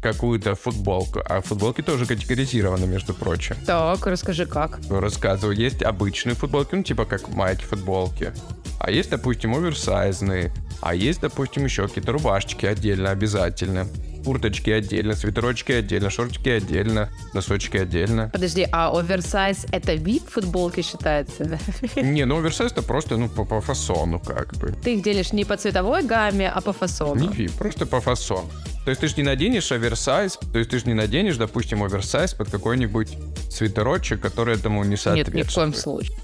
какую-то 0.00 0.54
футболку. 0.54 1.20
А 1.26 1.42
футболки 1.42 1.82
тоже 1.82 2.06
категоризированы, 2.06 2.86
между 2.86 3.12
прочим. 3.12 3.54
Так, 3.66 4.06
расскажи 4.06 4.46
как. 4.46 4.78
Ну, 4.88 4.98
Рассказываю, 4.98 5.54
есть 5.54 5.82
обычные 5.82 6.36
футболки, 6.36 6.74
ну 6.74 6.82
типа 6.82 7.04
как 7.04 7.28
майки 7.28 7.64
футболки. 7.64 8.32
А 8.80 8.90
есть, 8.90 9.10
допустим, 9.10 9.54
оверсайзные. 9.54 10.54
А 10.80 10.94
есть, 10.94 11.20
допустим, 11.20 11.66
еще 11.66 11.86
какие-то 11.86 12.12
рубашечки 12.12 12.64
отдельно 12.64 13.10
обязательно. 13.10 13.88
Курточки 14.26 14.70
отдельно, 14.70 15.14
свитерочки 15.14 15.70
отдельно, 15.70 16.10
шортики 16.10 16.48
отдельно, 16.48 17.08
носочки 17.32 17.76
отдельно. 17.76 18.28
Подожди, 18.32 18.66
а 18.72 18.90
оверсайз 18.90 19.66
это 19.70 19.94
вид 19.94 20.24
футболки 20.28 20.82
считается? 20.82 21.60
Не, 21.96 22.26
ну 22.26 22.38
оверсайз 22.38 22.72
это 22.72 22.82
просто, 22.82 23.16
ну, 23.16 23.28
по, 23.28 23.44
по 23.44 23.60
фасону 23.60 24.18
как 24.18 24.52
бы. 24.56 24.74
Ты 24.82 24.94
их 24.94 25.04
делишь 25.04 25.32
не 25.32 25.44
по 25.44 25.56
цветовой 25.56 26.02
гамме, 26.02 26.50
а 26.50 26.60
по 26.60 26.72
фасону. 26.72 27.20
Не 27.20 27.28
ви, 27.28 27.48
просто 27.48 27.86
по 27.86 28.00
фасону. 28.00 28.50
То 28.84 28.90
есть 28.90 29.00
ты 29.00 29.06
же 29.06 29.14
не 29.16 29.22
наденешь 29.22 29.70
оверсайз, 29.70 30.40
то 30.52 30.58
есть 30.58 30.70
ты 30.70 30.80
же 30.80 30.86
не 30.86 30.94
наденешь, 30.94 31.36
допустим, 31.36 31.84
оверсайз 31.84 32.34
под 32.34 32.50
какой-нибудь 32.50 33.16
свитерочек, 33.48 34.20
который 34.20 34.56
этому 34.56 34.82
не 34.82 34.90
Нет, 34.90 35.00
соответствует. 35.00 35.46
ни 35.46 35.48
в 35.48 35.54
коем 35.54 35.74
случае. 35.74 36.16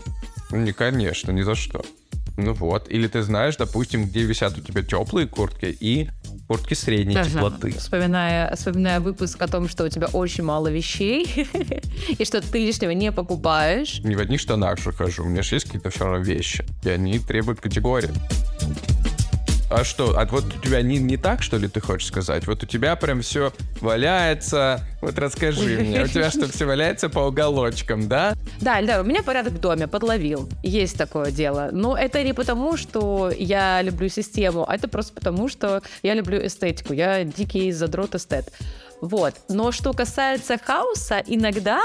Ну, 0.50 0.56
не, 0.58 0.72
конечно, 0.72 1.30
ни 1.30 1.42
за 1.42 1.54
что. 1.54 1.84
Ну 2.36 2.52
вот. 2.54 2.90
Или 2.90 3.06
ты 3.08 3.22
знаешь, 3.22 3.56
допустим, 3.56 4.06
где 4.06 4.22
висят 4.22 4.56
у 4.58 4.60
тебя 4.60 4.82
теплые 4.82 5.26
куртки 5.26 5.76
и 5.80 6.08
куртки 6.52 6.74
средней 6.74 7.16
Ага. 7.16 7.28
теплоты. 7.30 7.72
Вспоминая, 7.72 8.54
вспоминая 8.54 9.00
выпуск 9.00 9.40
о 9.40 9.48
том, 9.48 9.68
что 9.68 9.84
у 9.84 9.88
тебя 9.88 10.08
очень 10.08 10.44
мало 10.44 10.68
вещей, 10.68 11.26
и 12.18 12.24
что 12.24 12.40
ты 12.42 12.58
лишнего 12.66 12.90
не 12.90 13.10
покупаешь. 13.10 14.00
Не 14.04 14.16
в 14.16 14.20
одних 14.20 14.40
штанах 14.40 14.78
же 14.78 14.92
хожу, 14.92 15.24
у 15.24 15.28
меня 15.28 15.42
же 15.42 15.56
есть 15.56 15.66
какие-то 15.66 15.90
все 15.90 16.04
равно 16.04 16.18
вещи, 16.18 16.64
и 16.84 16.90
они 16.90 17.18
требуют 17.18 17.60
категории. 17.60 18.10
А 19.74 19.84
что, 19.84 20.18
а 20.18 20.26
вот 20.26 20.44
у 20.44 20.60
тебя 20.60 20.82
не, 20.82 20.98
не 20.98 21.16
так, 21.16 21.42
что 21.42 21.56
ли, 21.56 21.66
ты 21.66 21.80
хочешь 21.80 22.08
сказать? 22.08 22.46
Вот 22.46 22.62
у 22.62 22.66
тебя 22.66 22.94
прям 22.94 23.22
все 23.22 23.54
валяется. 23.80 24.80
Вот 25.00 25.18
расскажи 25.18 25.78
мне, 25.78 26.02
у 26.02 26.06
тебя 26.06 26.30
что, 26.30 26.46
все 26.46 26.66
валяется 26.66 27.08
по 27.08 27.20
уголочкам, 27.20 28.06
да? 28.06 28.34
Да, 28.60 28.78
Эльдар, 28.78 29.00
у 29.00 29.04
меня 29.04 29.22
порядок 29.22 29.54
в 29.54 29.60
доме, 29.60 29.88
подловил. 29.88 30.46
Есть 30.62 30.98
такое 30.98 31.30
дело. 31.30 31.70
Но 31.72 31.96
это 31.96 32.22
не 32.22 32.34
потому, 32.34 32.76
что 32.76 33.32
я 33.34 33.80
люблю 33.80 34.10
систему, 34.10 34.68
а 34.68 34.74
это 34.74 34.88
просто 34.88 35.14
потому, 35.14 35.48
что 35.48 35.82
я 36.02 36.12
люблю 36.12 36.44
эстетику. 36.44 36.92
Я 36.92 37.24
дикий 37.24 37.72
задрот 37.72 38.14
эстет. 38.14 38.52
Вот. 39.02 39.34
Но 39.48 39.72
что 39.72 39.92
касается 39.92 40.56
хаоса, 40.58 41.22
иногда, 41.26 41.80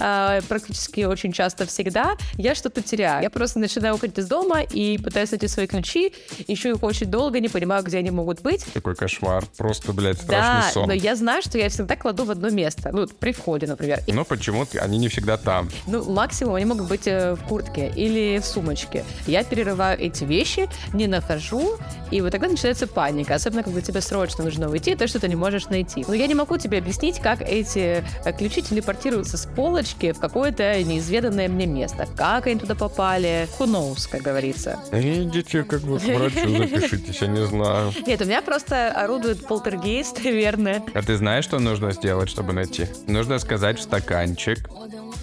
э, 0.00 0.40
практически 0.48 1.02
очень 1.04 1.30
часто 1.32 1.66
всегда, 1.66 2.16
я 2.38 2.54
что-то 2.54 2.80
теряю. 2.82 3.22
Я 3.22 3.28
просто 3.30 3.58
начинаю 3.58 3.94
уходить 3.94 4.18
из 4.18 4.26
дома 4.26 4.62
и 4.62 4.96
пытаюсь 4.98 5.30
найти 5.30 5.48
свои 5.48 5.66
ключи, 5.66 6.14
ищу 6.48 6.70
их 6.70 6.82
очень 6.82 7.06
долго, 7.06 7.40
не 7.40 7.48
понимаю, 7.48 7.84
где 7.84 7.98
они 7.98 8.10
могут 8.10 8.40
быть. 8.40 8.64
Такой 8.72 8.96
кошмар, 8.96 9.44
просто, 9.58 9.92
блядь, 9.92 10.16
страшный 10.16 10.62
Да, 10.66 10.70
сон. 10.72 10.86
но 10.88 10.94
я 10.94 11.14
знаю, 11.14 11.42
что 11.42 11.58
я 11.58 11.68
всегда 11.68 11.94
кладу 11.94 12.24
в 12.24 12.30
одно 12.30 12.48
место. 12.48 12.90
Ну, 12.90 13.06
при 13.06 13.32
входе, 13.32 13.66
например. 13.66 14.00
И 14.06 14.12
Но 14.14 14.24
почему-то 14.24 14.80
они 14.82 14.96
не 14.96 15.08
всегда 15.08 15.36
там. 15.36 15.68
ну, 15.86 16.02
максимум 16.10 16.54
они 16.54 16.64
могут 16.64 16.88
быть 16.88 17.06
э, 17.06 17.34
в 17.34 17.44
куртке 17.46 17.92
или 17.94 18.38
в 18.38 18.46
сумочке. 18.46 19.04
Я 19.26 19.44
перерываю 19.44 20.00
эти 20.00 20.24
вещи, 20.24 20.70
не 20.94 21.06
нахожу, 21.06 21.76
и 22.10 22.22
вот 22.22 22.30
тогда 22.32 22.48
начинается 22.48 22.86
паника. 22.86 23.34
Особенно, 23.34 23.62
когда 23.62 23.82
тебе 23.82 24.00
срочно 24.00 24.42
нужно 24.44 24.70
уйти, 24.70 24.94
то, 24.96 25.06
что 25.06 25.20
ты 25.20 25.28
не 25.28 25.36
можешь 25.36 25.66
найти. 25.66 26.02
Но 26.08 26.14
я 26.14 26.26
не 26.26 26.34
могу 26.34 26.56
тебе 26.62 26.78
объяснить, 26.78 27.20
как 27.20 27.42
эти 27.42 28.04
э, 28.24 28.32
ключи 28.32 28.62
телепортируются 28.62 29.36
с 29.36 29.46
полочки 29.46 30.12
в 30.12 30.20
какое-то 30.20 30.82
неизведанное 30.82 31.48
мне 31.48 31.66
место. 31.66 32.06
Как 32.16 32.46
они 32.46 32.58
туда 32.58 32.74
попали? 32.74 33.48
Who 33.58 33.66
knows, 33.66 34.08
как 34.10 34.22
говорится. 34.22 34.78
Идите 34.92 35.64
как 35.64 35.80
бы 35.80 35.98
к 35.98 36.02
врачу 36.02 36.48
запишитесь, 36.48 37.20
я 37.20 37.28
не 37.28 37.44
знаю. 37.46 37.92
Нет, 38.06 38.20
у 38.22 38.24
меня 38.24 38.42
просто 38.42 38.90
орудует 38.92 39.46
полтергейст, 39.46 40.20
наверное. 40.24 40.82
А 40.94 41.02
ты 41.02 41.16
знаешь, 41.16 41.44
что 41.44 41.58
нужно 41.58 41.92
сделать, 41.92 42.28
чтобы 42.28 42.52
найти? 42.52 42.86
Нужно 43.06 43.38
сказать 43.38 43.78
в 43.78 43.82
стаканчик 43.82 44.68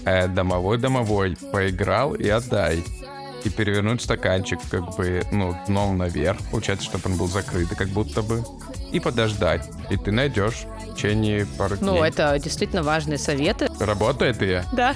э, 0.05 0.27
«домовой-домовой, 0.27 1.37
поиграл 1.51 2.13
и 2.15 2.27
отдай». 2.27 2.83
И 3.43 3.49
перевернуть 3.49 4.01
стаканчик 4.01 4.59
как 4.69 4.95
бы, 4.95 5.23
ну, 5.31 5.55
дном 5.67 5.97
наверх, 5.97 6.39
получается, 6.51 6.85
чтобы 6.85 7.09
он 7.11 7.17
был 7.17 7.27
закрыт, 7.27 7.69
как 7.69 7.87
будто 7.89 8.21
бы. 8.21 8.43
И 8.91 8.99
подождать. 8.99 9.69
И 9.89 9.97
ты 9.97 10.11
найдешь 10.11 10.65
в 10.87 10.95
течение 10.95 11.45
пары 11.57 11.77
Ну, 11.79 11.93
дней. 11.97 12.07
это 12.09 12.37
действительно 12.39 12.81
важные 12.83 13.17
советы. 13.17 13.69
Работает 13.79 14.41
и 14.41 14.61
Да. 14.73 14.95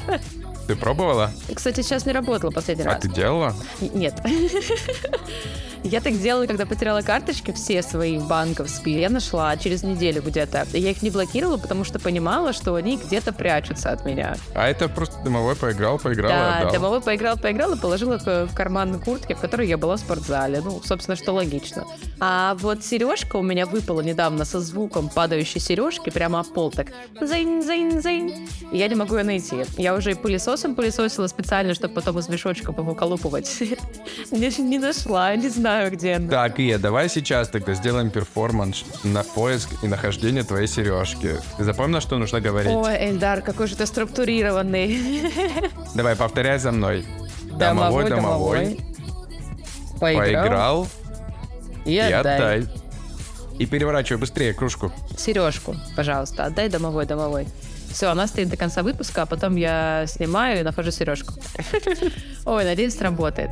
Ты 0.68 0.76
пробовала? 0.78 1.32
Кстати, 1.54 1.82
сейчас 1.82 2.06
не 2.06 2.14
работала 2.14 2.50
последний 2.50 2.84
А 2.86 2.92
раз. 2.94 3.02
ты 3.02 3.10
делала? 3.10 3.54
Нет. 3.82 4.20
Я 5.84 6.00
так 6.02 6.18
делала, 6.20 6.46
когда 6.46 6.66
потеряла 6.66 7.02
карточки 7.02 7.52
все 7.52 7.84
свои 7.84 8.18
банковские. 8.18 9.02
Я 9.02 9.10
нашла 9.10 9.56
через 9.58 9.84
неделю 9.84 10.22
где-то. 10.22 10.66
Я 10.74 10.92
их 10.92 11.02
не 11.02 11.10
блокировала, 11.10 11.58
потому 11.58 11.84
что 11.84 12.00
понимала, 12.00 12.54
что 12.54 12.76
они 12.76 12.98
где-то 12.98 13.34
прячутся 13.34 13.92
от 13.92 14.06
меня. 14.06 14.36
А 14.56 14.70
это 14.70 14.88
просто 14.88 15.22
домовой 15.24 15.56
поиграл, 15.56 16.00
поиграл 16.00 16.32
и 16.32 16.34
да, 16.34 16.58
отдал. 16.60 16.74
домовой 16.74 17.02
поиграл, 17.02 17.38
поиграл 17.38 17.74
и 17.74 17.80
положил 17.80 18.14
их 18.14 18.22
э, 18.26 18.46
в 18.46 18.56
карман 18.56 19.00
куртки, 19.00 19.34
в 19.34 19.40
которой 19.40 19.68
я 19.68 19.78
была 19.78 19.98
в 19.98 20.00
спортзале. 20.00 20.62
Ну, 20.62 20.82
собственно, 20.84 21.18
что 21.18 21.34
логично. 21.34 21.86
А 22.20 22.56
вот 22.56 22.84
сережка 22.86 23.36
у 23.36 23.42
меня 23.42 23.66
выпала 23.66 24.02
недавно 24.02 24.46
со 24.46 24.62
звуком 24.62 25.10
падающей 25.10 25.60
сережки 25.60 26.10
прямо 26.10 26.40
об 26.40 26.48
пол. 26.48 26.72
Так 26.72 26.88
зайн, 27.20 27.62
зайн, 27.62 28.02
зайн. 28.02 28.48
И 28.72 28.78
я 28.78 28.88
не 28.88 28.96
могу 28.96 29.18
ее 29.18 29.24
найти. 29.24 29.66
Я 29.78 29.96
уже 29.96 30.12
и 30.12 30.16
пылесосом 30.16 30.76
пылесосила 30.76 31.28
специально, 31.28 31.74
чтобы 31.74 31.96
потом 31.96 32.20
из 32.20 32.30
мешочка 32.30 32.72
повыколупывать. 32.72 33.52
Не, 34.32 34.62
не 34.62 34.80
нашла, 34.80 35.36
не 35.36 35.50
знаю, 35.50 35.73
где 35.90 36.16
она. 36.16 36.30
Так, 36.30 36.60
Ия, 36.60 36.78
давай 36.78 37.10
сейчас 37.10 37.50
тогда 37.50 37.74
сделаем 37.74 38.10
перформанс 38.10 38.86
на 39.04 39.24
поиск 39.24 39.70
и 39.84 39.88
нахождение 39.88 40.44
твоей 40.44 40.68
сережки. 40.68 41.38
Ты 41.58 41.64
запомнила, 41.64 42.02
что 42.02 42.18
нужно 42.18 42.42
говорить? 42.42 42.72
Ой, 42.72 42.96
Эльдар, 43.10 43.42
какой 43.42 43.68
же 43.68 43.76
ты 43.76 43.86
структурированный. 43.86 45.32
Давай, 45.96 46.16
повторяй 46.16 46.60
за 46.60 46.72
мной. 46.72 47.06
Домовой, 47.58 48.10
домовой, 48.10 48.80
поиграл 50.00 50.88
и 51.86 51.94
и 51.94 52.00
отдай. 52.00 52.62
отдай. 52.62 52.68
И 53.60 53.66
переворачивай 53.66 54.20
быстрее 54.20 54.54
кружку. 54.54 54.92
Сережку, 55.18 55.76
пожалуйста, 55.96 56.46
отдай 56.46 56.70
домовой, 56.70 57.06
домовой. 57.06 57.48
Все, 57.94 58.08
она 58.08 58.26
стоит 58.26 58.50
до 58.50 58.58
конца 58.58 58.82
выпуска, 58.82 59.22
а 59.22 59.26
потом 59.28 59.56
я 59.56 60.06
снимаю 60.08 60.60
и 60.60 60.64
нахожу 60.64 60.90
сережку. 60.90 61.34
Ой, 62.46 62.66
надеюсь, 62.66 62.98
сработает. 62.98 63.52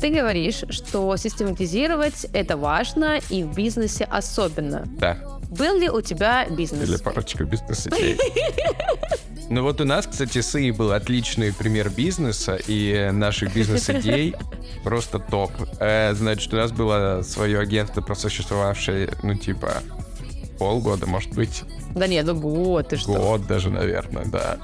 Ты 0.00 0.10
говоришь, 0.10 0.62
что 0.70 1.16
систематизировать 1.16 2.26
это 2.32 2.56
важно 2.56 3.18
и 3.30 3.42
в 3.44 3.54
бизнесе 3.54 4.04
особенно. 4.04 4.84
Да, 4.98 5.16
Был 5.50 5.78
ли 5.78 5.88
у 5.88 6.00
тебя 6.02 6.46
бизнес? 6.50 6.88
или 6.88 6.96
парочка 6.98 7.44
бизнес-идей. 7.44 8.18
Ну 9.48 9.62
вот 9.62 9.80
у 9.80 9.84
нас, 9.84 10.06
кстати, 10.08 10.40
с 10.40 10.56
Ией 10.56 10.72
был 10.72 10.90
отличный 10.92 11.52
пример 11.52 11.88
бизнеса, 11.88 12.58
и 12.66 13.10
наших 13.12 13.54
бизнес-идей 13.54 14.34
просто 14.84 15.20
топ. 15.20 15.52
Э, 15.78 16.12
Значит, 16.14 16.52
у 16.52 16.56
нас 16.56 16.72
было 16.72 17.22
свое 17.22 17.60
агентство, 17.60 18.00
просуществовавшее, 18.00 19.10
ну, 19.22 19.34
типа, 19.36 19.74
полгода, 20.58 21.06
может 21.06 21.32
быть, 21.32 21.62
Да 21.94 22.08
нет, 22.08 22.26
ну 22.26 22.34
год, 22.34 22.88
ты 22.88 22.96
что? 22.96 23.12
год 23.12 23.46
даже, 23.46 23.70
наверное, 23.70 24.24
да. 24.24 24.58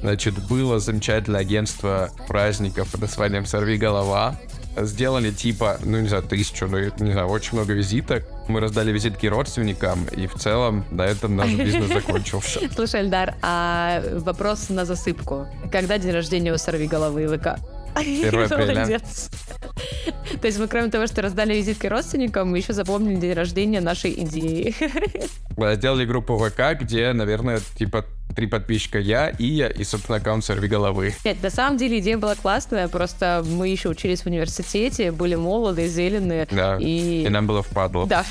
Значит, 0.00 0.38
было 0.46 0.78
замечательное 0.78 1.40
агентство 1.40 2.10
праздников 2.28 2.92
под 2.92 3.00
названием 3.00 3.44
«Сорви 3.44 3.76
голова». 3.76 4.38
Сделали 4.84 5.30
типа, 5.30 5.78
ну 5.84 6.00
не 6.00 6.08
знаю, 6.08 6.22
тысячу, 6.22 6.66
ну 6.66 6.78
не 6.78 7.12
знаю, 7.12 7.28
очень 7.28 7.54
много 7.54 7.72
визиток. 7.72 8.24
Мы 8.48 8.60
раздали 8.60 8.92
визитки 8.92 9.26
родственникам, 9.26 10.04
и 10.06 10.26
в 10.26 10.34
целом 10.34 10.84
на 10.90 11.02
этом 11.02 11.36
наш 11.36 11.52
бизнес 11.52 11.88
закончился. 11.88 12.60
Слушай, 12.74 13.02
Эльдар, 13.02 13.34
а 13.42 14.02
вопрос 14.20 14.68
на 14.70 14.84
засыпку. 14.84 15.46
Когда 15.70 15.98
день 15.98 16.12
рождения 16.12 16.52
у 16.52 16.58
сорви 16.58 16.86
головы 16.86 17.26
ВК? 17.28 17.58
1 17.94 18.44
апреля. 18.44 18.74
Молодец. 18.74 19.30
То 20.40 20.46
есть 20.46 20.58
мы, 20.58 20.68
кроме 20.68 20.90
того, 20.90 21.06
что 21.06 21.22
раздали 21.22 21.54
визитки 21.54 21.86
родственникам, 21.86 22.50
мы 22.50 22.58
еще 22.58 22.72
запомнили 22.72 23.16
день 23.16 23.32
рождения 23.32 23.80
нашей 23.80 24.12
идеи. 24.24 24.74
Мы 25.56 25.74
Сделали 25.74 26.04
группу 26.04 26.38
ВК, 26.38 26.80
где, 26.80 27.12
наверное, 27.12 27.60
типа 27.76 28.04
три 28.34 28.46
подписчика 28.46 28.98
я, 28.98 29.30
Ия 29.38 29.68
и, 29.68 29.84
собственно, 29.84 30.18
аккаунт 30.18 30.44
«Сорви 30.44 30.68
головы». 30.68 31.14
Нет, 31.24 31.42
на 31.42 31.50
самом 31.50 31.76
деле 31.76 31.98
идея 31.98 32.18
была 32.18 32.34
классная, 32.34 32.88
просто 32.88 33.44
мы 33.44 33.68
еще 33.68 33.88
учились 33.88 34.22
в 34.22 34.26
университете, 34.26 35.10
были 35.10 35.34
молодые, 35.34 35.88
зеленые. 35.88 36.46
Да, 36.50 36.78
И... 36.80 37.24
и 37.24 37.28
нам 37.28 37.46
было 37.46 37.62
впадло. 37.62 38.06
Да. 38.06 38.24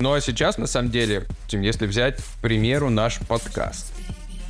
Ну 0.00 0.14
а 0.14 0.20
сейчас, 0.22 0.56
на 0.56 0.66
самом 0.66 0.90
деле, 0.90 1.26
если 1.50 1.86
взять, 1.86 2.16
к 2.16 2.40
примеру, 2.40 2.88
наш 2.88 3.18
подкаст, 3.18 3.92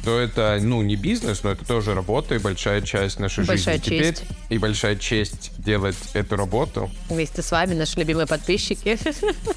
то 0.04 0.18
это, 0.18 0.58
ну, 0.62 0.82
не 0.82 0.96
бизнес, 0.96 1.42
но 1.42 1.50
это 1.50 1.64
тоже 1.64 1.94
работа 1.94 2.34
и 2.34 2.38
большая 2.38 2.80
часть 2.80 3.18
нашей 3.18 3.44
Большая 3.44 3.76
жизни. 3.76 3.96
Теперь 3.96 4.14
честь. 4.14 4.24
и 4.48 4.58
большая 4.58 4.96
честь 4.96 5.52
делать 5.58 5.96
эту 6.14 6.36
работу. 6.36 6.90
Вместе 7.08 7.42
с 7.42 7.50
вами, 7.50 7.74
наши 7.74 7.98
любимые 7.98 8.26
подписчики. 8.26 8.98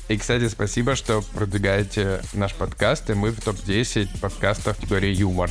И, 0.09 0.17
кстати, 0.17 0.49
спасибо, 0.49 0.95
что 0.95 1.21
продвигаете 1.33 2.21
наш 2.33 2.53
подкаст, 2.53 3.09
и 3.09 3.13
мы 3.13 3.31
в 3.31 3.41
топ-10 3.41 4.19
подкастов 4.19 4.75
категории 4.75 5.13
юмор. 5.13 5.49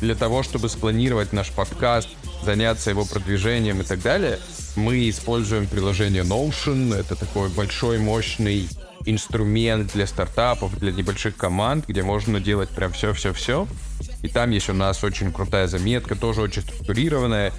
Для 0.00 0.14
того, 0.14 0.44
чтобы 0.44 0.68
спланировать 0.68 1.32
наш 1.32 1.50
подкаст, 1.50 2.08
заняться 2.44 2.90
его 2.90 3.04
продвижением 3.04 3.80
и 3.80 3.84
так 3.84 4.00
далее, 4.00 4.38
мы 4.76 5.08
используем 5.10 5.66
приложение 5.66 6.22
Notion. 6.22 6.94
Это 6.94 7.16
такой 7.16 7.48
большой, 7.48 7.98
мощный 7.98 8.68
инструмент 9.04 9.92
для 9.92 10.06
стартапов, 10.06 10.78
для 10.78 10.92
небольших 10.92 11.36
команд, 11.36 11.86
где 11.86 12.02
можно 12.02 12.40
делать 12.40 12.70
прям 12.70 12.92
все-все-все. 12.92 13.66
И 14.22 14.28
там 14.28 14.50
есть 14.50 14.68
у 14.68 14.72
нас 14.72 15.04
очень 15.04 15.32
крутая 15.32 15.66
заметка, 15.66 16.16
тоже 16.16 16.42
очень 16.42 16.62
структурированная. 16.62 17.52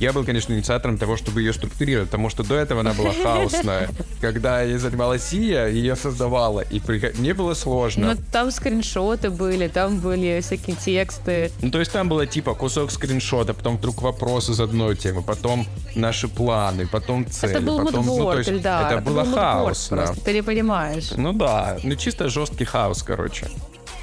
Я 0.00 0.12
был, 0.12 0.24
конечно, 0.24 0.52
инициатором 0.52 0.98
того, 0.98 1.16
чтобы 1.16 1.40
ее 1.40 1.52
структурировать, 1.52 2.08
потому 2.08 2.28
что 2.30 2.42
до 2.42 2.56
этого 2.56 2.80
она 2.80 2.92
была 2.94 3.12
хаосная. 3.22 3.88
Когда 4.20 4.62
я 4.62 4.78
занималась 4.78 5.24
Сия, 5.24 5.68
ее 5.68 5.96
создавала, 5.96 6.60
и 6.60 6.80
мне 7.18 7.34
было 7.34 7.54
сложно. 7.54 8.14
Ну, 8.14 8.22
там 8.32 8.50
скриншоты 8.50 9.30
были, 9.30 9.68
там 9.68 10.00
были 10.00 10.40
всякие 10.40 10.76
тексты. 10.76 11.50
Ну, 11.62 11.70
то 11.70 11.78
есть 11.78 11.92
там 11.92 12.08
было 12.08 12.26
типа 12.26 12.54
кусок 12.54 12.90
скриншота, 12.90 13.54
потом 13.54 13.76
вдруг 13.76 14.02
вопрос 14.02 14.50
из 14.50 14.60
одной 14.60 14.96
темы, 14.96 15.22
потом 15.22 15.66
наши 15.94 16.28
планы, 16.28 16.86
потом 16.86 17.26
цели. 17.30 17.52
Это 17.52 17.60
был 17.60 17.84
потом, 17.84 18.06
ну, 18.06 18.16
то 18.16 18.38
есть, 18.38 18.62
да, 18.62 18.86
это, 18.86 18.94
это 18.94 19.02
было 19.02 19.24
хаосно. 19.24 20.14
Ты 20.24 20.32
не 20.32 20.42
понимаешь. 20.42 21.12
Ну 21.16 21.32
да, 21.32 21.78
ну 21.82 21.94
чисто 21.94 22.28
жесткий 22.28 22.64
хаос, 22.64 23.02
короче. 23.02 23.48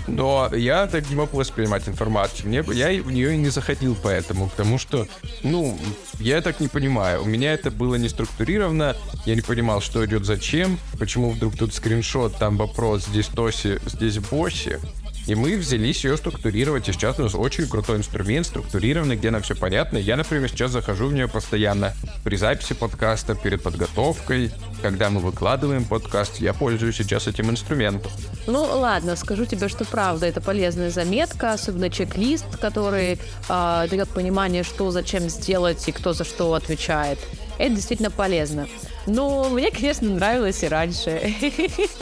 Но 0.07 0.49
я 0.53 0.87
так 0.87 1.09
не 1.09 1.15
мог 1.15 1.33
воспринимать 1.33 1.87
информацию. 1.87 2.47
Мне, 2.47 2.63
я 2.73 3.01
в 3.01 3.11
нее 3.11 3.33
и 3.33 3.37
не 3.37 3.49
заходил 3.49 3.95
поэтому, 4.01 4.49
потому 4.49 4.77
что, 4.77 5.07
ну, 5.43 5.77
я 6.19 6.41
так 6.41 6.59
не 6.59 6.67
понимаю. 6.67 7.23
У 7.23 7.25
меня 7.25 7.53
это 7.53 7.71
было 7.71 7.95
не 7.95 8.09
структурировано, 8.09 8.95
я 9.25 9.35
не 9.35 9.41
понимал, 9.41 9.81
что 9.81 10.05
идет 10.05 10.25
зачем, 10.25 10.79
почему 10.99 11.31
вдруг 11.31 11.57
тут 11.57 11.73
скриншот, 11.73 12.37
там 12.37 12.57
вопрос, 12.57 13.05
здесь 13.05 13.27
Тоси, 13.27 13.79
здесь 13.85 14.19
Босси. 14.19 14.79
И 15.27 15.35
мы 15.35 15.55
взялись 15.57 16.03
ее 16.03 16.17
структурировать, 16.17 16.89
и 16.89 16.93
сейчас 16.93 17.19
у 17.19 17.23
нас 17.23 17.35
очень 17.35 17.67
крутой 17.67 17.97
инструмент, 17.97 18.47
структурированный, 18.47 19.15
где 19.15 19.31
нам 19.31 19.41
все 19.41 19.55
понятно. 19.55 19.97
Я, 19.97 20.17
например, 20.17 20.49
сейчас 20.49 20.71
захожу 20.71 21.07
в 21.07 21.13
нее 21.13 21.27
постоянно 21.27 21.93
при 22.23 22.35
записи 22.35 22.73
подкаста, 22.73 23.35
перед 23.35 23.61
подготовкой, 23.61 24.51
когда 24.81 25.09
мы 25.09 25.19
выкладываем 25.19 25.85
подкаст, 25.85 26.39
я 26.39 26.53
пользуюсь 26.53 26.95
сейчас 26.95 27.27
этим 27.27 27.49
инструментом. 27.51 28.11
Ну 28.47 28.63
ладно, 28.63 29.15
скажу 29.15 29.45
тебе, 29.45 29.67
что 29.69 29.85
правда, 29.85 30.25
это 30.25 30.41
полезная 30.41 30.89
заметка, 30.89 31.53
особенно 31.53 31.89
чек-лист, 31.89 32.57
который 32.59 33.19
э, 33.49 33.87
дает 33.89 34.09
понимание, 34.09 34.63
что 34.63 34.89
зачем 34.91 35.29
сделать 35.29 35.87
и 35.87 35.91
кто 35.91 36.13
за 36.13 36.23
что 36.23 36.53
отвечает. 36.53 37.19
Это 37.57 37.75
действительно 37.75 38.09
полезно. 38.09 38.67
Но 39.07 39.49
мне, 39.49 39.71
конечно, 39.71 40.09
нравилось 40.09 40.63
и 40.63 40.67
раньше. 40.67 41.21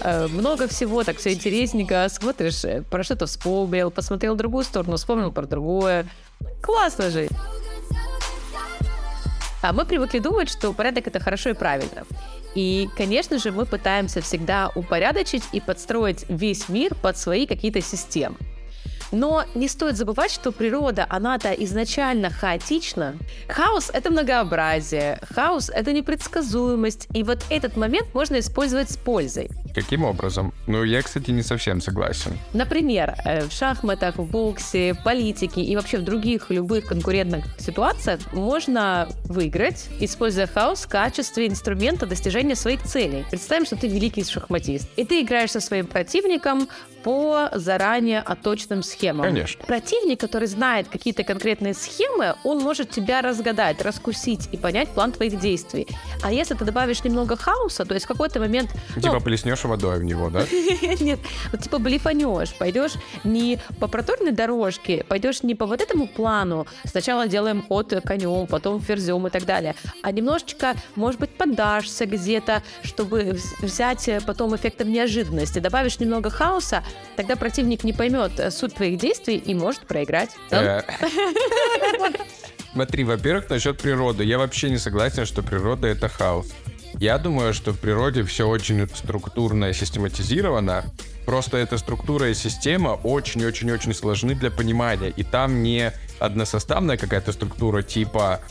Э, 0.01 0.27
много 0.27 0.67
всего, 0.67 1.03
так 1.03 1.17
все 1.17 1.33
интересненько. 1.33 2.07
Смотришь, 2.09 2.63
э, 2.63 2.83
про 2.83 3.03
что-то 3.03 3.25
вспомнил, 3.25 3.91
посмотрел 3.91 4.35
другую 4.35 4.63
сторону, 4.63 4.95
вспомнил 4.95 5.31
про 5.31 5.45
другое. 5.45 6.07
Классно 6.61 7.09
же. 7.09 7.27
А 9.61 9.73
мы 9.73 9.85
привыкли 9.85 10.19
думать, 10.19 10.49
что 10.49 10.71
порядок 10.71 11.07
это 11.07 11.19
хорошо 11.19 11.49
и 11.49 11.53
правильно. 11.53 12.05
И, 12.55 12.89
конечно 12.97 13.37
же, 13.39 13.51
мы 13.51 13.65
пытаемся 13.65 14.21
всегда 14.21 14.71
упорядочить 14.73 15.43
и 15.51 15.59
подстроить 15.59 16.25
весь 16.29 16.69
мир 16.69 16.95
под 16.95 17.17
свои 17.17 17.45
какие-то 17.45 17.81
системы. 17.81 18.37
Но 19.11 19.43
не 19.55 19.67
стоит 19.67 19.97
забывать, 19.97 20.31
что 20.31 20.51
природа, 20.51 21.05
она-то 21.09 21.51
изначально 21.53 22.29
хаотична. 22.29 23.15
Хаос— 23.47 23.89
это 23.93 24.11
многообразие, 24.11 25.19
хаос— 25.33 25.69
это 25.73 25.93
непредсказуемость, 25.93 27.07
и 27.13 27.23
вот 27.23 27.39
этот 27.49 27.75
момент 27.75 28.13
можно 28.13 28.39
использовать 28.39 28.91
с 28.91 28.97
пользой. 28.97 29.49
Каким 29.73 30.03
образом? 30.03 30.53
Ну, 30.67 30.83
я, 30.83 31.01
кстати, 31.01 31.31
не 31.31 31.43
совсем 31.43 31.81
согласен. 31.81 32.37
Например, 32.53 33.15
э, 33.25 33.47
в 33.47 33.51
шахматах, 33.51 34.17
в 34.17 34.29
боксе, 34.29 34.93
в 34.93 35.03
политике 35.03 35.61
и 35.61 35.75
вообще 35.75 35.97
в 35.97 36.03
других 36.03 36.49
любых 36.49 36.85
конкурентных 36.85 37.45
ситуациях 37.59 38.19
можно 38.33 39.07
выиграть, 39.25 39.87
используя 39.99 40.47
хаос 40.47 40.85
в 40.85 40.89
качестве 40.89 41.47
инструмента 41.47 42.05
достижения 42.05 42.55
своих 42.55 42.83
целей. 42.83 43.25
Представим, 43.29 43.65
что 43.65 43.75
ты 43.75 43.87
великий 43.87 44.23
шахматист, 44.23 44.89
и 44.95 45.05
ты 45.05 45.21
играешь 45.21 45.51
со 45.51 45.59
своим 45.59 45.87
противником 45.87 46.67
по 47.03 47.49
заранее 47.53 48.19
оточенным 48.19 48.83
схемам. 48.83 49.23
Конечно. 49.23 49.63
Противник, 49.65 50.19
который 50.19 50.47
знает 50.47 50.87
какие-то 50.89 51.23
конкретные 51.23 51.73
схемы, 51.73 52.35
он 52.43 52.59
может 52.59 52.89
тебя 52.89 53.21
разгадать, 53.21 53.81
раскусить 53.81 54.49
и 54.51 54.57
понять 54.57 54.89
план 54.89 55.11
твоих 55.11 55.39
действий. 55.39 55.87
А 56.21 56.31
если 56.31 56.55
ты 56.55 56.65
добавишь 56.65 57.03
немного 57.03 57.37
хаоса, 57.37 57.85
то 57.85 57.93
есть 57.93 58.05
в 58.05 58.07
какой-то 58.07 58.39
момент... 58.39 58.69
Типа 58.95 59.13
ну, 59.13 59.21
плеснешь 59.21 59.58
водой 59.67 59.99
в 59.99 60.03
него, 60.03 60.29
да? 60.29 60.45
Нет, 60.99 61.19
вот 61.51 61.61
типа 61.61 61.79
блифанешь, 61.79 62.53
пойдешь 62.53 62.93
не 63.23 63.59
по 63.79 63.87
проторной 63.87 64.31
дорожке, 64.31 65.05
пойдешь 65.07 65.43
не 65.43 65.55
по 65.55 65.65
вот 65.65 65.81
этому 65.81 66.07
плану, 66.07 66.67
сначала 66.85 67.27
делаем 67.27 67.61
ход 67.61 67.93
конем, 68.05 68.47
потом 68.47 68.81
ферзем 68.81 69.25
и 69.27 69.29
так 69.29 69.45
далее, 69.45 69.75
а 70.03 70.11
немножечко, 70.11 70.75
может 70.95 71.19
быть, 71.19 71.31
подашься 71.31 72.05
где-то, 72.05 72.63
чтобы 72.83 73.37
взять 73.61 74.09
потом 74.25 74.55
эффектом 74.55 74.91
неожиданности, 74.91 75.59
добавишь 75.59 75.99
немного 75.99 76.29
хаоса, 76.29 76.83
тогда 77.15 77.35
противник 77.35 77.83
не 77.83 77.93
поймет 77.93 78.31
суть 78.51 78.75
твоих 78.75 78.99
действий 78.99 79.37
и 79.37 79.53
может 79.53 79.81
проиграть. 79.81 80.31
Э. 80.51 80.81
Смотри, 82.73 83.03
во-первых, 83.03 83.49
насчет 83.49 83.81
природы. 83.81 84.23
Я 84.23 84.37
вообще 84.37 84.69
не 84.69 84.77
согласен, 84.77 85.25
что 85.25 85.41
природа— 85.41 85.87
это 85.89 86.07
хаос. 86.07 86.53
Я 86.99 87.17
думаю, 87.17 87.53
что 87.53 87.71
в 87.71 87.79
природе 87.79 88.23
все 88.23 88.45
очень 88.45 88.85
структурно 88.93 89.69
и 89.69 89.73
систематизировано. 89.73 90.83
Просто 91.25 91.55
эта 91.55 91.77
структура 91.77 92.29
и 92.29 92.33
система 92.33 92.89
очень-очень-очень 92.89 93.93
сложны 93.93 94.35
для 94.35 94.51
понимания. 94.51 95.09
И 95.15 95.23
там 95.23 95.63
не 95.63 95.93
односоставная 96.19 96.97
какая-то 96.97 97.31
структура 97.31 97.83
типа 97.83 98.41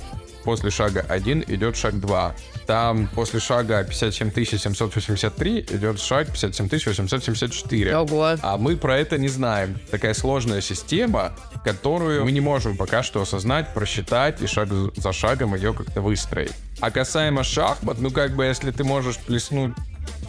после 0.45 0.71
шага 0.71 1.05
1 1.07 1.45
идет 1.49 1.77
шаг 1.77 2.01
2. 2.01 2.35
Там 2.67 3.09
после 3.09 3.39
шага 3.39 3.85
57 3.85 4.33
783 4.33 5.67
идет 5.71 6.01
шаг 6.01 6.29
57 6.29 6.69
874. 6.69 7.97
Ого. 7.99 8.37
А 8.41 8.57
мы 8.57 8.79
про 8.79 8.97
это 8.99 9.19
не 9.19 9.29
знаем. 9.29 9.79
Такая 9.91 10.15
сложная 10.15 10.63
система, 10.63 11.33
которую 11.65 12.25
мы 12.25 12.33
не 12.33 12.41
можем 12.41 12.79
пока 12.79 13.03
что 13.03 13.21
осознать, 13.21 13.75
просчитать 13.75 14.41
и 14.41 14.47
шаг 14.47 14.71
за 14.97 15.13
шагом 15.13 15.55
ее 15.55 15.75
как-то 15.75 16.01
выстроить. 16.01 16.53
А 16.81 16.91
касаемо 16.91 17.43
шахмат, 17.43 17.99
ну 17.99 18.11
как 18.11 18.37
бы 18.37 18.45
если 18.45 18.71
ты 18.71 18.85
можешь 18.85 19.19
плеснуть 19.19 19.73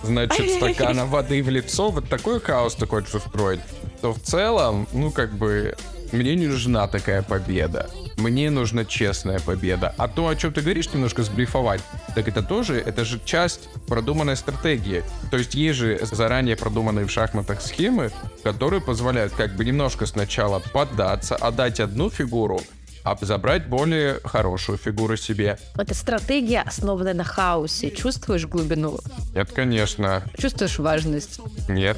значит, 0.04 0.50
стакана 0.58 1.06
воды 1.06 1.44
в 1.44 1.50
лицо, 1.50 1.90
вот 1.90 2.10
такой 2.10 2.40
хаос 2.40 2.76
ты 2.76 2.88
хочешь 2.88 3.14
устроить, 3.16 3.60
то 4.02 4.14
в 4.14 4.20
целом, 4.20 4.88
ну 4.94 5.12
как 5.12 5.34
бы, 5.34 5.76
мне 6.12 6.36
не 6.36 6.48
нужна 6.48 6.88
такая 6.88 7.22
победа. 7.22 7.90
Мне 8.18 8.50
нужна 8.50 8.84
честная 8.84 9.40
победа. 9.40 9.94
А 9.98 10.10
то, 10.10 10.28
о 10.28 10.36
чем 10.36 10.52
ты 10.52 10.62
говоришь, 10.62 10.92
немножко 10.94 11.24
сблифовать, 11.24 11.82
так 12.16 12.28
это 12.28 12.44
тоже, 12.44 12.78
это 12.78 13.06
же 13.06 13.22
часть 13.24 13.70
продуманной 13.88 14.36
стратегии. 14.36 15.04
То 15.32 15.38
есть 15.38 15.56
есть 15.56 15.80
же 15.80 16.00
заранее 16.02 16.58
продуманные 16.58 17.06
в 17.06 17.12
шахматах 17.12 17.62
схемы, 17.62 18.12
которые 18.44 18.82
позволяют 18.82 19.34
как 19.34 19.56
бы 19.56 19.64
немножко 19.64 20.06
сначала 20.06 20.60
поддаться, 20.60 21.36
отдать 21.36 21.80
одну 21.80 22.10
фигуру, 22.10 22.62
а 23.04 23.18
забрать 23.22 23.68
более 23.68 24.20
хорошую 24.24 24.78
фигуру 24.78 25.18
себе. 25.18 25.58
Это 25.76 25.94
стратегия, 25.94 26.62
основанная 26.62 27.14
на 27.14 27.24
хаосе. 27.24 27.92
Чувствуешь 27.92 28.46
глубину? 28.46 29.00
Нет, 29.34 29.52
конечно. 29.52 30.24
Чувствуешь 30.38 30.80
важность? 30.80 31.40
Нет. 31.68 31.98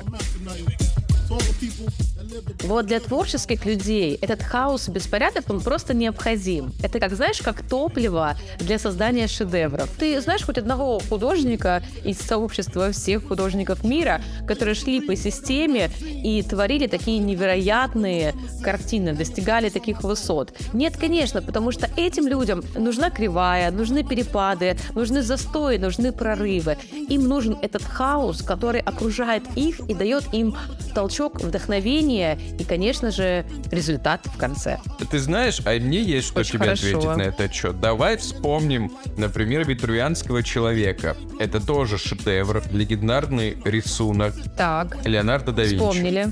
Вот 2.63 2.85
для 2.85 2.99
творческих 2.99 3.65
людей 3.65 4.17
этот 4.21 4.41
хаос 4.41 4.87
и 4.87 4.91
беспорядок, 4.91 5.49
он 5.49 5.61
просто 5.61 5.93
необходим. 5.93 6.71
Это 6.83 6.99
как, 6.99 7.15
знаешь, 7.15 7.41
как 7.41 7.61
топливо 7.61 8.35
для 8.59 8.77
создания 8.79 9.27
шедевров. 9.27 9.89
Ты 9.97 10.19
знаешь 10.21 10.43
хоть 10.43 10.57
одного 10.57 10.99
художника 10.99 11.83
из 12.03 12.19
сообщества 12.19 12.91
всех 12.91 13.27
художников 13.27 13.83
мира, 13.83 14.21
которые 14.47 14.75
шли 14.75 15.01
по 15.01 15.15
системе 15.15 15.89
и 16.01 16.43
творили 16.43 16.87
такие 16.87 17.19
невероятные 17.19 18.33
картины, 18.61 19.13
достигали 19.13 19.69
таких 19.69 20.03
высот? 20.03 20.53
Нет, 20.73 20.97
конечно, 20.97 21.41
потому 21.41 21.71
что 21.71 21.89
этим 21.97 22.27
людям 22.27 22.63
нужна 22.75 23.09
кривая, 23.09 23.71
нужны 23.71 24.03
перепады, 24.03 24.77
нужны 24.95 25.21
застои, 25.21 25.77
нужны 25.77 26.11
прорывы. 26.11 26.77
Им 27.09 27.27
нужен 27.27 27.57
этот 27.61 27.83
хаос, 27.83 28.41
который 28.41 28.81
окружает 28.81 29.43
их 29.55 29.79
и 29.89 29.93
дает 29.93 30.33
им 30.33 30.55
толчок 30.93 31.41
вдохновения 31.41 32.37
и, 32.59 32.63
конечно 32.63 33.11
же, 33.11 33.45
результат 33.71 34.25
в 34.25 34.37
конце. 34.37 34.79
Ты 35.09 35.19
знаешь, 35.19 35.61
а 35.65 35.71
мне 35.79 36.01
есть 36.01 36.27
что 36.27 36.39
Очень 36.39 36.53
тебе 36.53 36.65
хорошо. 36.65 36.87
ответить 36.87 37.17
на 37.17 37.21
этот 37.21 37.53
счет. 37.53 37.79
Давай 37.79 38.17
вспомним, 38.17 38.91
например, 39.17 39.67
Витрувианского 39.67 40.43
человека. 40.43 41.15
Это 41.39 41.65
тоже 41.65 41.97
шедевр, 41.97 42.63
легендарный 42.71 43.57
рисунок. 43.65 44.33
Так. 44.57 44.97
Леонардо 45.05 45.51
да 45.51 45.63
Винчи. 45.63 45.75
Вспомнили 45.77 46.31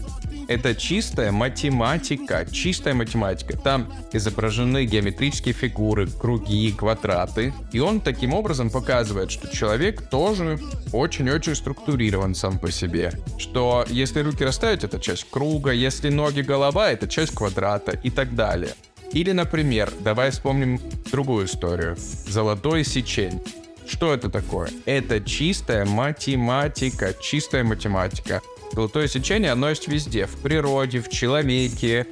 это 0.49 0.73
чистая 0.73 1.31
математика, 1.31 2.43
чистая 2.51 2.95
математика. 2.95 3.55
Там 3.55 3.93
изображены 4.11 4.85
геометрические 4.85 5.53
фигуры, 5.53 6.07
круги, 6.07 6.71
квадраты. 6.71 7.53
И 7.71 7.79
он 7.79 8.01
таким 8.01 8.33
образом 8.33 8.71
показывает, 8.71 9.29
что 9.29 9.47
человек 9.47 10.09
тоже 10.09 10.59
очень-очень 10.91 11.53
структурирован 11.53 12.33
сам 12.33 12.57
по 12.57 12.71
себе. 12.71 13.11
Что 13.37 13.85
если 13.89 14.21
руки 14.21 14.43
расставить, 14.43 14.83
это 14.83 14.99
часть 14.99 15.29
круга, 15.29 15.71
если 15.71 16.09
ноги 16.09 16.41
голова, 16.41 16.89
это 16.89 17.07
часть 17.07 17.35
квадрата 17.35 17.91
и 17.91 18.09
так 18.09 18.33
далее. 18.33 18.73
Или, 19.11 19.33
например, 19.33 19.91
давай 19.99 20.31
вспомним 20.31 20.81
другую 21.11 21.45
историю. 21.45 21.95
Золотой 22.27 22.83
сечень. 22.83 23.39
Что 23.87 24.15
это 24.15 24.29
такое? 24.29 24.69
Это 24.85 25.19
чистая 25.19 25.85
математика, 25.85 27.13
чистая 27.21 27.63
математика. 27.63 28.41
Золотое 28.71 29.07
сечение, 29.07 29.51
оно 29.51 29.69
есть 29.69 29.87
везде. 29.87 30.25
В 30.25 30.37
природе, 30.37 31.01
в 31.01 31.09
человеке, 31.09 32.05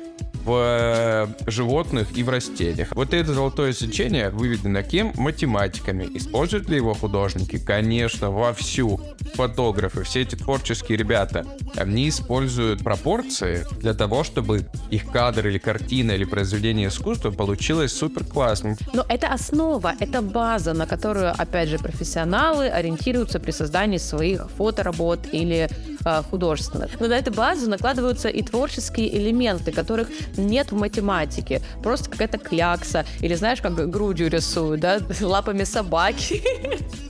в 0.48 0.56
э, 0.56 1.28
животных 1.52 2.18
и 2.18 2.24
в 2.24 2.30
растениях. 2.30 2.96
Вот 2.96 3.14
это 3.14 3.34
золотое 3.34 3.74
сечение 3.74 4.30
выведено 4.30 4.82
кем? 4.82 5.12
Математиками. 5.18 6.08
Используют 6.14 6.70
ли 6.70 6.78
его 6.78 6.94
художники? 6.94 7.60
Конечно, 7.60 8.32
вовсю. 8.32 9.00
Фотографы, 9.34 10.04
все 10.04 10.22
эти 10.22 10.36
творческие 10.36 10.98
ребята, 10.98 11.46
они 11.76 12.08
используют 12.08 12.82
пропорции 12.82 13.66
для 13.82 13.94
того, 13.94 14.24
чтобы 14.24 14.66
их 14.90 15.12
кадр 15.12 15.48
или 15.48 15.58
картина 15.58 16.14
или 16.14 16.24
произведение 16.24 16.88
искусства 16.88 17.32
получилось 17.32 17.92
супер 17.92 18.24
классным. 18.24 18.78
Но 18.94 19.06
это 19.10 19.28
основа, 19.28 19.96
это 20.00 20.22
база, 20.22 20.74
на 20.74 20.88
которую, 20.88 21.34
опять 21.38 21.68
же, 21.68 21.78
профессионалы 21.78 22.70
ориентируются 22.70 23.42
при 23.42 23.52
создании 23.52 23.98
своих 23.98 24.50
фоторабот 24.52 25.20
или 25.34 25.70
э, 26.06 26.24
художественных. 26.30 27.00
Но 27.00 27.08
на 27.08 27.14
эту 27.14 27.32
базу 27.32 27.70
накладываются 27.70 28.30
и 28.30 28.42
творческие 28.42 29.16
элементы, 29.18 29.72
которых 29.72 30.10
нет 30.38 30.72
в 30.72 30.76
математике. 30.76 31.62
Просто 31.84 32.10
какая-то 32.10 32.38
клякса. 32.38 33.06
Или 33.22 33.36
знаешь, 33.36 33.62
как 33.62 33.90
грудью 33.90 34.30
рисуют, 34.30 34.82
да, 34.82 35.00
лапами 35.22 35.64
собаки. 35.64 36.44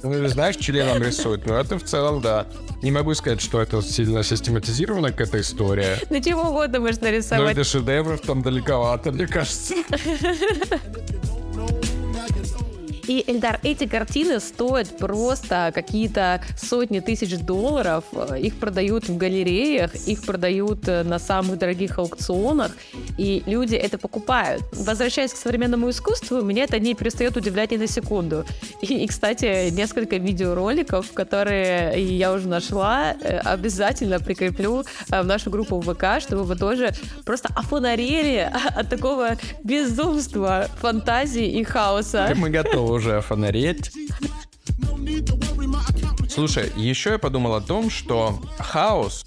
Ну, 0.04 0.28
знаешь, 0.28 0.56
членом 0.58 1.02
рисуют. 1.02 1.46
Но 1.48 1.56
это 1.56 1.78
в 1.78 1.84
целом, 1.84 2.22
да. 2.22 2.46
Не 2.82 2.92
могу 2.92 3.14
сказать, 3.16 3.42
что 3.42 3.62
это 3.62 3.82
сильно 3.82 4.24
систематизирована 4.24 5.12
какая-то 5.12 5.42
история. 5.42 5.98
Ну, 6.10 6.22
чего 6.22 6.44
угодно 6.44 6.80
можно 6.80 7.12
рисовать. 7.12 7.44
Но 7.44 7.52
это 7.52 7.64
шедевров 7.64 8.22
там 8.22 8.42
далековато, 8.42 9.12
мне 9.12 9.28
кажется. 9.28 9.74
И, 13.08 13.24
Эльдар, 13.26 13.60
эти 13.64 13.88
картины 13.88 14.40
стоят 14.42 14.98
просто 14.98 15.72
какие-то 15.74 16.42
сотни 16.58 17.00
тысяч 17.00 17.38
долларов. 17.38 18.04
Их 18.38 18.60
продают 18.60 19.08
в 19.08 19.16
галереях, 19.18 19.96
их 20.08 20.24
продают 20.24 20.88
э, 20.88 21.04
на 21.04 21.18
самых 21.18 21.58
дорогих 21.58 22.00
аукционах, 22.00 22.72
и 23.18 23.44
люди 23.46 23.76
это 23.76 23.98
покупают. 23.98 24.64
Возвращаясь 24.74 25.32
к 25.32 25.38
современному 25.38 25.90
искусству, 25.90 26.42
меня 26.42 26.66
это 26.66 26.80
не 26.80 26.96
перестает 26.96 27.38
удивлять 27.38 27.72
ни 27.72 27.78
на 27.78 27.88
секунду. 27.88 28.46
И, 28.82 29.04
и 29.04 29.08
кстати, 29.08 29.70
несколько 29.70 30.18
видеороликов, 30.18 31.14
которые 31.14 32.18
я 32.18 32.34
уже 32.34 32.48
нашла, 32.48 33.14
э, 33.14 33.38
обязательно 33.38 34.20
прикреплю 34.20 34.84
э, 35.12 35.22
в 35.22 35.26
нашу 35.26 35.50
группу 35.50 35.80
ВК, 35.80 36.22
чтобы 36.22 36.44
вы 36.44 36.56
тоже 36.58 36.94
просто 37.26 37.50
офонарели 37.56 38.52
от 38.76 38.90
такого 38.90 39.38
безумства, 39.64 40.68
фантазии 40.82 41.48
и 41.60 41.64
хаоса. 41.64 42.34
Мы 42.36 42.50
готовы 42.50 42.97
уже 42.98 43.22
фонареть. 43.22 43.92
Слушай, 46.30 46.72
еще 46.76 47.12
я 47.12 47.18
подумал 47.18 47.56
о 47.56 47.62
том, 47.62 47.90
что 47.90 48.40
хаос 48.60 49.26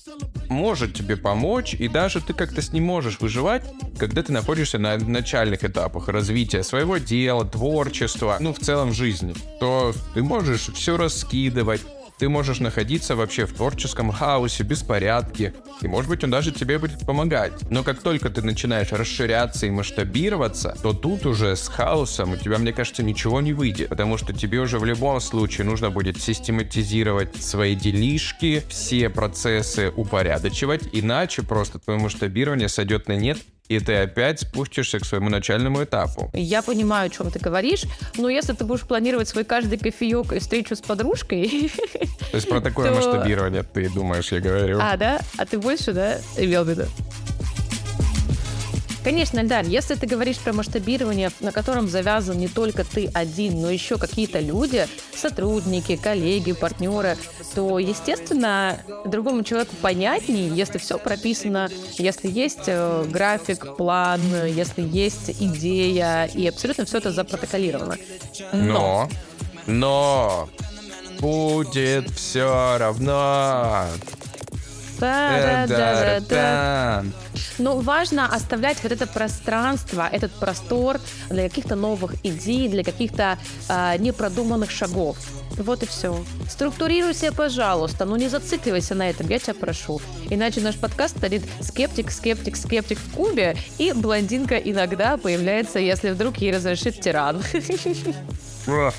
может 0.49 0.95
тебе 0.95 1.17
помочь, 1.17 1.75
и 1.75 1.89
даже 1.89 2.21
ты 2.21 2.35
как-то 2.35 2.61
с 2.61 2.73
ним 2.73 2.85
можешь 2.85 3.21
выживать, 3.21 3.65
когда 3.99 4.23
ты 4.23 4.33
находишься 4.33 4.79
на 4.79 4.97
начальных 4.99 5.65
этапах 5.65 6.09
развития 6.09 6.63
своего 6.63 6.99
дела, 6.99 7.45
творчества, 7.45 8.37
ну, 8.41 8.53
в 8.53 8.59
целом 8.59 8.93
жизни. 8.93 9.35
То 9.61 9.95
ты 10.15 10.23
можешь 10.23 10.71
все 10.75 10.97
раскидывать, 10.97 11.83
ты 12.21 12.29
можешь 12.29 12.61
находиться 12.61 13.17
вообще 13.17 13.47
в 13.47 13.55
творческом 13.55 14.13
хаосе, 14.13 14.63
беспорядке, 14.63 15.55
и 15.81 15.89
может 15.89 16.11
быть 16.11 16.23
он 16.23 16.31
даже 16.31 16.53
тебе 16.53 16.79
будет 16.79 17.07
помогать. 17.07 17.55
Но 17.71 17.83
как 17.83 18.03
только 18.03 18.29
ты 18.29 18.43
начинаешь 18.43 18.93
расширяться 18.93 19.67
и 19.67 19.71
масштабироваться, 19.71 20.77
то 20.83 20.93
тут 20.93 21.25
уже 21.25 21.57
с 21.57 21.67
хаосом 21.67 22.33
у 22.33 22.37
тебя, 22.37 22.59
мне 22.59 22.75
кажется, 22.75 23.03
ничего 23.03 23.41
не 23.41 23.55
выйдет, 23.55 23.89
потому 23.89 24.19
что 24.19 24.35
тебе 24.35 24.61
уже 24.61 24.79
в 24.79 24.85
любом 24.85 25.19
случае 25.23 25.67
нужно 25.67 25.91
будет 25.91 26.21
систематизировать 26.21 27.43
свои 27.43 27.75
делишки, 27.75 28.63
все 28.69 29.09
процессы 29.09 29.91
упорядочивать, 29.97 30.91
иначе 30.93 31.43
просто 31.43 31.79
твое 31.79 31.99
масштабирование 31.99 32.69
сойдет 32.69 33.09
на 33.09 33.17
нет, 33.17 33.39
и 33.71 33.79
ты 33.79 33.95
опять 33.95 34.41
спустишься 34.41 34.99
к 34.99 35.05
своему 35.05 35.29
начальному 35.29 35.85
этапу. 35.85 36.29
Я 36.35 36.61
понимаю, 36.61 37.07
о 37.07 37.09
чем 37.09 37.31
ты 37.31 37.39
говоришь, 37.39 37.85
но 38.17 38.29
если 38.29 38.53
ты 38.53 38.65
будешь 38.65 38.83
планировать 38.83 39.29
свой 39.29 39.45
каждый 39.45 39.79
кофеек 39.79 40.33
и 40.33 40.41
встречу 40.41 40.75
с 40.75 40.81
подружкой... 40.81 41.71
То 42.33 42.37
есть 42.37 42.49
про 42.49 42.61
такое 42.61 42.91
масштабирование 42.95 43.63
ты 43.63 43.89
думаешь, 43.89 44.33
я 44.33 44.41
говорю. 44.41 44.79
А, 44.83 44.97
да? 44.97 45.21
А 45.39 45.47
ты 45.47 45.57
больше, 45.57 45.93
да, 45.93 46.19
имел 46.37 46.65
в 46.65 46.69
виду? 46.69 46.87
Конечно, 49.03 49.41
Эльдар, 49.41 49.65
если 49.65 49.95
ты 49.95 50.07
говоришь 50.07 50.39
про 50.39 50.53
масштабирование, 50.53 51.31
на 51.41 51.53
котором 51.53 51.89
завязан 51.89 52.39
не 52.39 52.49
только 52.49 52.85
ты 52.85 53.11
один, 53.15 53.63
но 53.63 53.71
еще 53.71 53.97
какие-то 53.97 54.41
люди, 54.41 54.87
сотрудники, 55.15 55.97
коллеги, 55.97 56.53
партнеры, 56.53 57.17
то, 57.55 57.79
естественно, 57.79 58.79
другому 59.07 59.43
человеку 59.43 59.75
понятнее, 59.81 60.49
если 60.49 60.79
все 60.79 60.99
прописано, 60.99 61.71
если 61.99 62.29
есть 62.29 62.65
э, 62.67 63.05
график, 63.09 63.77
план, 63.77 64.21
если 64.47 64.83
есть 64.83 65.31
идея, 65.41 66.27
и 66.27 66.47
абсолютно 66.47 66.85
все 66.85 66.99
это 66.99 67.11
запротоколировано. 67.11 67.97
Но, 68.53 69.09
но, 69.67 70.49
но 70.49 70.49
будет 71.21 72.11
все 72.11 72.77
равно. 72.79 73.87
Но 77.59 77.79
важно 77.79 78.27
оставлять 78.27 78.83
вот 78.83 78.93
это 78.93 79.07
пространство, 79.07 80.09
этот 80.11 80.33
простор 80.33 81.01
для 81.29 81.49
каких-то 81.49 81.75
новых 81.75 82.15
идей, 82.25 82.69
для 82.69 82.85
каких-то 82.85 83.39
э, 83.69 83.97
непродуманных 83.99 84.71
шагов. 84.71 85.17
Вот 85.57 85.83
и 85.83 85.87
все. 85.87 86.25
Структурируйся, 86.49 87.33
пожалуйста, 87.33 88.05
но 88.05 88.17
не 88.17 88.29
зацикливайся 88.29 88.95
на 88.95 89.11
этом, 89.11 89.29
я 89.29 89.39
тебя 89.39 89.55
прошу. 89.55 90.01
Иначе 90.31 90.61
наш 90.61 90.77
подкаст 90.77 91.19
станет 91.19 91.43
скептик, 91.61 92.11
скептик, 92.11 92.57
скептик 92.57 92.99
в 92.99 93.15
кубе, 93.15 93.57
и 93.79 93.93
блондинка 93.93 94.57
иногда 94.57 95.17
появляется, 95.17 95.79
если 95.79 96.11
вдруг 96.11 96.39
ей 96.39 96.55
разрешит 96.55 97.01
тиран. 97.01 97.43
Да, 98.67 98.93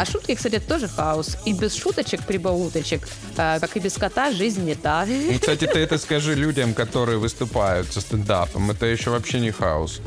а 0.00 0.04
шутки, 0.04 0.34
кстати, 0.34 0.58
тоже 0.58 0.88
хаос. 0.88 1.38
И 1.44 1.52
без 1.52 1.74
шуточек, 1.74 2.24
прибауточек, 2.24 3.08
э, 3.36 3.58
как 3.60 3.76
и 3.76 3.80
без 3.80 3.94
кота, 3.94 4.32
жизнь 4.32 4.64
не 4.64 4.74
та. 4.74 5.06
Ну, 5.06 5.38
кстати, 5.38 5.66
ты 5.66 5.78
это 5.78 5.98
скажи 5.98 6.34
людям, 6.34 6.74
которые 6.74 7.18
выступают 7.18 7.92
со 7.92 8.00
стендапом. 8.00 8.70
Это 8.70 8.86
еще 8.86 9.10
вообще 9.10 9.40
не 9.40 9.52
хаос 9.52 10.00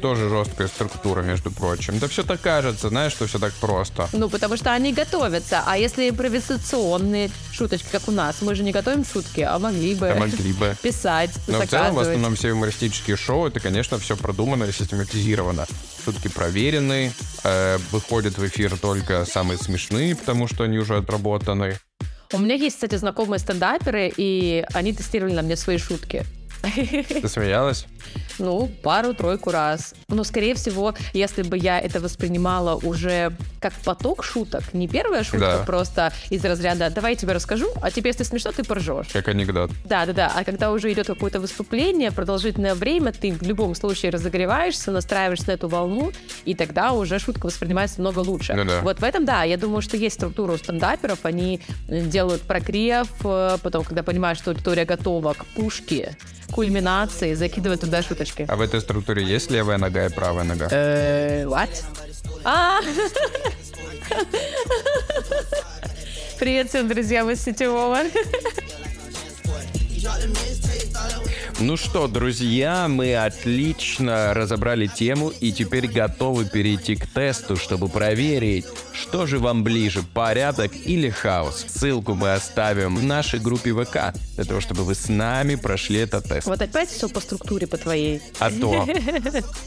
тоже 0.00 0.28
жесткая 0.28 0.68
структура, 0.68 1.22
между 1.22 1.50
прочим. 1.50 1.98
Да 1.98 2.08
все 2.08 2.22
так 2.22 2.40
кажется, 2.40 2.88
знаешь, 2.88 3.12
что 3.12 3.26
все 3.26 3.38
так 3.38 3.52
просто. 3.54 4.08
Ну, 4.12 4.28
потому 4.28 4.56
что 4.56 4.72
они 4.72 4.92
готовятся. 4.92 5.62
А 5.66 5.76
если 5.76 6.08
импровизационные 6.08 7.30
шуточки, 7.52 7.86
как 7.90 8.08
у 8.08 8.12
нас, 8.12 8.40
мы 8.40 8.54
же 8.54 8.62
не 8.62 8.72
готовим 8.72 9.04
шутки, 9.04 9.40
а 9.40 9.58
могли 9.58 9.94
бы, 9.94 10.10
а 10.10 10.14
могли 10.14 10.52
бы. 10.52 10.76
писать, 10.82 11.30
Но 11.46 11.60
в 11.60 11.66
целом, 11.66 11.94
в 11.94 11.98
основном, 11.98 12.34
все 12.36 12.48
юмористические 12.48 13.16
шоу, 13.16 13.48
это, 13.48 13.60
конечно, 13.60 13.98
все 13.98 14.16
продумано 14.16 14.64
и 14.64 14.72
систематизировано 14.72 15.66
шутки 16.04 16.28
проверены, 16.28 17.12
э, 17.44 17.78
выходят 17.90 18.38
в 18.38 18.46
эфир 18.46 18.78
только 18.78 19.24
самые 19.26 19.58
смешные, 19.58 20.16
потому 20.16 20.48
что 20.48 20.64
они 20.64 20.78
уже 20.78 20.96
отработаны. 20.96 21.76
У 22.32 22.38
меня 22.38 22.54
есть, 22.54 22.76
кстати, 22.76 22.94
знакомые 22.94 23.38
стендаперы, 23.38 24.12
и 24.16 24.64
они 24.74 24.92
тестировали 24.92 25.34
на 25.34 25.42
мне 25.42 25.56
свои 25.56 25.78
шутки. 25.78 26.24
Ты 26.62 27.28
смеялась? 27.28 27.86
Ну, 28.38 28.70
пару-тройку 28.82 29.50
раз. 29.50 29.94
Но, 30.08 30.24
скорее 30.24 30.54
всего, 30.54 30.94
если 31.12 31.42
бы 31.42 31.58
я 31.58 31.80
это 31.80 32.00
воспринимала 32.00 32.76
уже 32.76 33.32
как 33.60 33.72
поток 33.84 34.24
шуток, 34.24 34.62
не 34.72 34.86
первая 34.86 35.24
шутка, 35.24 35.58
да. 35.58 35.64
просто 35.64 36.12
из 36.30 36.44
разряда 36.44 36.90
«давай 36.90 37.12
я 37.12 37.16
тебе 37.16 37.32
расскажу, 37.32 37.68
а 37.82 37.90
тебе, 37.90 38.10
если 38.10 38.22
смешно, 38.22 38.52
ты 38.52 38.62
поржешь». 38.62 39.08
Как 39.12 39.28
анекдот. 39.28 39.70
Да-да-да, 39.84 40.32
а 40.34 40.44
когда 40.44 40.70
уже 40.70 40.92
идет 40.92 41.06
какое-то 41.06 41.40
выступление, 41.40 42.12
продолжительное 42.12 42.74
время, 42.74 43.12
ты 43.12 43.32
в 43.32 43.42
любом 43.42 43.74
случае 43.74 44.12
разогреваешься, 44.12 44.90
настраиваешься 44.90 45.48
на 45.48 45.52
эту 45.52 45.68
волну, 45.68 46.12
и 46.44 46.54
тогда 46.54 46.92
уже 46.92 47.18
шутка 47.18 47.46
воспринимается 47.46 48.00
много 48.00 48.20
лучше. 48.20 48.54
Ну, 48.54 48.64
да. 48.64 48.80
Вот 48.82 49.00
в 49.00 49.04
этом, 49.04 49.24
да, 49.24 49.42
я 49.42 49.56
думаю, 49.56 49.82
что 49.82 49.96
есть 49.96 50.16
структура 50.16 50.52
у 50.52 50.56
стендаперов, 50.56 51.24
они 51.24 51.60
делают 51.88 52.42
прогрев, 52.42 53.08
э, 53.24 53.58
потом, 53.62 53.84
когда 53.84 54.02
понимают, 54.02 54.38
что 54.38 54.50
аудитория 54.50 54.84
готова 54.84 55.34
к 55.34 55.44
пушке, 55.46 56.16
кульминации, 56.52 57.34
закидывают 57.34 57.84
туда 57.88 58.02
шуточки. 58.02 58.44
А 58.48 58.56
в 58.56 58.60
этой 58.60 58.80
структуре 58.80 59.24
есть 59.24 59.50
левая 59.50 59.78
нога 59.78 60.06
и 60.06 60.10
правая 60.10 60.44
нога? 60.44 60.68
Э, 60.70 61.44
what? 61.44 61.70
А! 62.44 62.80
Привет 66.38 66.68
всем, 66.68 66.86
друзья, 66.86 67.24
мы 67.24 67.34
с 67.34 67.42
Сетевого. 67.42 67.98
Ну 71.60 71.76
что, 71.76 72.06
друзья, 72.06 72.86
мы 72.88 73.16
отлично 73.16 74.32
разобрали 74.32 74.86
тему 74.86 75.32
и 75.40 75.50
теперь 75.50 75.88
готовы 75.88 76.44
перейти 76.44 76.94
к 76.94 77.06
тесту, 77.06 77.56
чтобы 77.56 77.88
проверить, 77.88 78.66
Что 79.00 79.26
же 79.26 79.38
вам 79.38 79.62
ближе, 79.62 80.02
порядок 80.02 80.72
или 80.74 81.08
хаос? 81.08 81.64
Ссылку 81.68 82.14
мы 82.14 82.32
оставим 82.32 82.96
в 82.96 83.04
нашей 83.04 83.38
группе 83.38 83.72
ВК, 83.72 84.12
для 84.34 84.44
того, 84.44 84.60
чтобы 84.60 84.82
вы 84.82 84.96
с 84.96 85.08
нами 85.08 85.54
прошли 85.54 86.00
этот 86.00 86.24
тест. 86.24 86.48
Вот 86.48 86.60
опять 86.60 86.90
все 86.90 87.08
по 87.08 87.20
структуре 87.20 87.68
по 87.68 87.76
твоей. 87.76 88.20
А 88.40 88.50
то. 88.50 88.86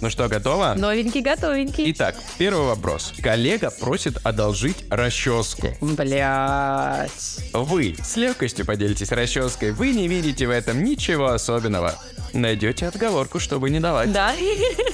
Ну 0.01 0.09
что, 0.09 0.27
готово? 0.27 0.73
Новенький, 0.75 1.21
готовенький. 1.21 1.91
Итак, 1.91 2.15
первый 2.37 2.65
вопрос. 2.65 3.13
Коллега 3.21 3.71
просит 3.71 4.17
одолжить 4.25 4.77
расческу. 4.89 5.69
Блять. 5.79 7.37
Вы 7.53 7.95
с 8.03 8.17
легкостью 8.17 8.65
поделитесь 8.65 9.11
расческой. 9.11 9.71
Вы 9.71 9.91
не 9.91 10.07
видите 10.07 10.47
в 10.47 10.49
этом 10.49 10.83
ничего 10.83 11.27
особенного. 11.27 11.95
Найдете 12.33 12.87
отговорку, 12.87 13.39
чтобы 13.39 13.69
не 13.69 13.79
давать. 13.79 14.11
Да? 14.11 14.33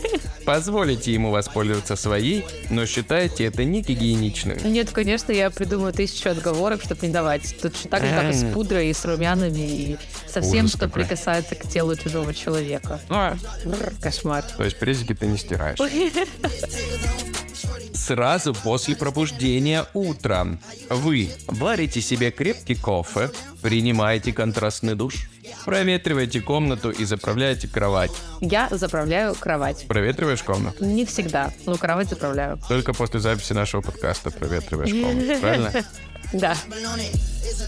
Позволите 0.47 1.11
ему 1.11 1.29
воспользоваться 1.29 1.97
своей, 1.97 2.45
но 2.69 2.85
считаете 2.85 3.43
это 3.43 3.65
не 3.65 3.81
гигиеничным. 3.81 4.57
Нет, 4.63 4.91
конечно, 4.91 5.33
я 5.33 5.49
придумаю 5.49 5.91
тысячу 5.91 6.29
отговорок, 6.29 6.81
чтобы 6.81 7.05
не 7.05 7.11
давать. 7.11 7.53
Тут 7.61 7.75
же 7.75 7.89
так 7.89 8.01
же, 8.01 8.11
как 8.11 8.29
и 8.29 8.33
с 8.33 8.45
пудрой, 8.53 8.89
и 8.89 8.93
с 8.93 9.03
румянами, 9.03 9.59
и 9.59 9.97
со 10.25 10.39
всем, 10.39 10.59
Ужас 10.59 10.77
что 10.77 10.87
какой. 10.87 11.03
прикасается 11.03 11.55
к 11.55 11.67
телу 11.67 11.97
чужого 11.97 12.33
человека. 12.33 13.01
Бррр, 13.09 13.91
Кошмар. 14.01 14.41
То 14.55 14.63
есть 14.63 14.79
презики 14.79 15.13
ты 15.13 15.27
не 15.27 15.37
стираешь. 15.37 15.77
Сразу 17.93 18.53
после 18.53 18.95
пробуждения 18.95 19.85
утром 19.93 20.59
вы 20.89 21.29
варите 21.47 22.01
себе 22.01 22.31
крепкий 22.31 22.75
кофе, 22.75 23.31
принимаете 23.61 24.33
контрастный 24.33 24.95
душ, 24.95 25.29
проветриваете 25.65 26.41
комнату 26.41 26.91
и 26.91 27.05
заправляете 27.05 27.67
кровать. 27.67 28.11
Я 28.41 28.67
заправляю 28.71 29.35
кровать. 29.35 29.85
Проветриваешь 29.87 30.43
комнату? 30.43 30.83
Не 30.85 31.05
всегда, 31.05 31.51
но 31.65 31.77
кровать 31.77 32.09
заправляю. 32.09 32.59
Только 32.67 32.93
после 32.93 33.19
записи 33.19 33.53
нашего 33.53 33.81
подкаста 33.81 34.31
проветриваешь 34.31 34.91
комнату, 34.91 35.41
правильно? 35.41 35.73
Да. 36.33 36.55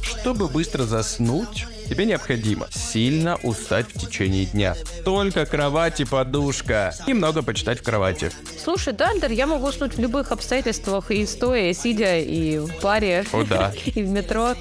Чтобы 0.04 0.48
быстро 0.48 0.84
заснуть, 0.84 1.66
тебе 1.88 2.06
необходимо 2.06 2.68
сильно 2.72 3.38
устать 3.38 3.88
в 3.88 4.00
течение 4.00 4.46
дня. 4.46 4.76
Только 5.06 5.46
кровать 5.46 6.00
и 6.02 6.06
подушка. 6.06 6.94
Немного 7.08 7.42
почитать 7.42 7.80
в 7.80 7.84
кровати. 7.84 8.32
Слушай, 8.62 8.94
Дандер, 8.94 9.32
я 9.32 9.48
могу 9.48 9.68
уснуть 9.68 9.96
в 9.96 10.00
любых 10.00 10.32
обстоятельствах, 10.32 11.12
и 11.12 11.26
стоя, 11.26 11.70
и 11.70 11.74
сидя, 11.74 12.18
и 12.20 12.58
в 12.58 12.76
паре, 12.82 13.26
О, 13.32 13.44
да. 13.44 13.72
и 13.86 14.04
в 14.04 14.10
метро. 14.10 14.56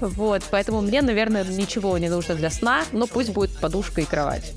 Вот, 0.00 0.42
поэтому 0.50 0.80
мне, 0.80 1.02
наверное, 1.02 1.44
ничего 1.44 1.98
не 1.98 2.08
нужно 2.08 2.34
для 2.34 2.50
сна, 2.50 2.84
но 2.92 3.06
пусть 3.06 3.30
будет 3.30 3.56
подушка 3.58 4.02
и 4.02 4.04
кровать. 4.04 4.52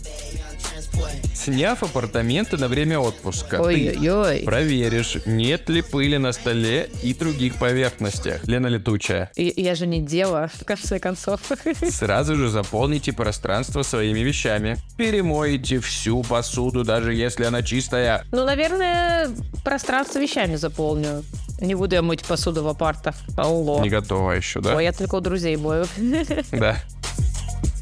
Сняв 1.34 1.82
апартаменты 1.84 2.58
на 2.58 2.68
время 2.68 3.00
отпуска, 3.00 3.58
ты 3.58 3.64
Ой-ой-ой. 3.64 4.40
проверишь, 4.44 5.18
нет 5.26 5.70
ли 5.70 5.82
пыли 5.82 6.18
на 6.18 6.32
столе 6.34 6.90
и 7.04 7.14
других 7.14 7.56
поверхностях. 7.56 8.46
Лена 8.46 8.68
летучая. 8.68 9.32
И- 9.36 9.54
Я 9.56 9.76
же 9.76 9.88
не 9.88 10.02
дева, 10.02 10.50
в 10.54 10.66
конце 10.66 11.00
концов. 11.00 11.40
Сразу 11.90 12.36
же 12.36 12.50
заполните 12.50 13.14
пространство 13.14 13.84
своими 13.84 14.20
вещами. 14.20 14.78
Перемоете 14.98 15.80
всю 15.80 16.22
посуду, 16.24 16.84
даже 16.84 17.14
если 17.14 17.46
она 17.46 17.62
чистая. 17.64 18.26
Ну, 18.32 18.44
наверное, 18.46 19.30
пространство 19.64 20.20
вещами 20.20 20.56
заполню. 20.56 21.24
Не 21.62 21.76
буду 21.76 21.96
я 21.96 22.02
мыть 22.02 22.24
посуду 22.26 22.64
в 22.64 22.68
апартах. 22.68 23.16
Алло. 23.38 23.82
Не 23.82 23.90
готова 23.90 24.32
еще, 24.32 24.60
да? 24.60 24.76
Ой, 24.76 24.84
я 24.84 24.92
только 24.92 25.16
у 25.16 25.22
друзей 25.22 25.56
мою. 25.56 25.86
Да. 26.52 26.78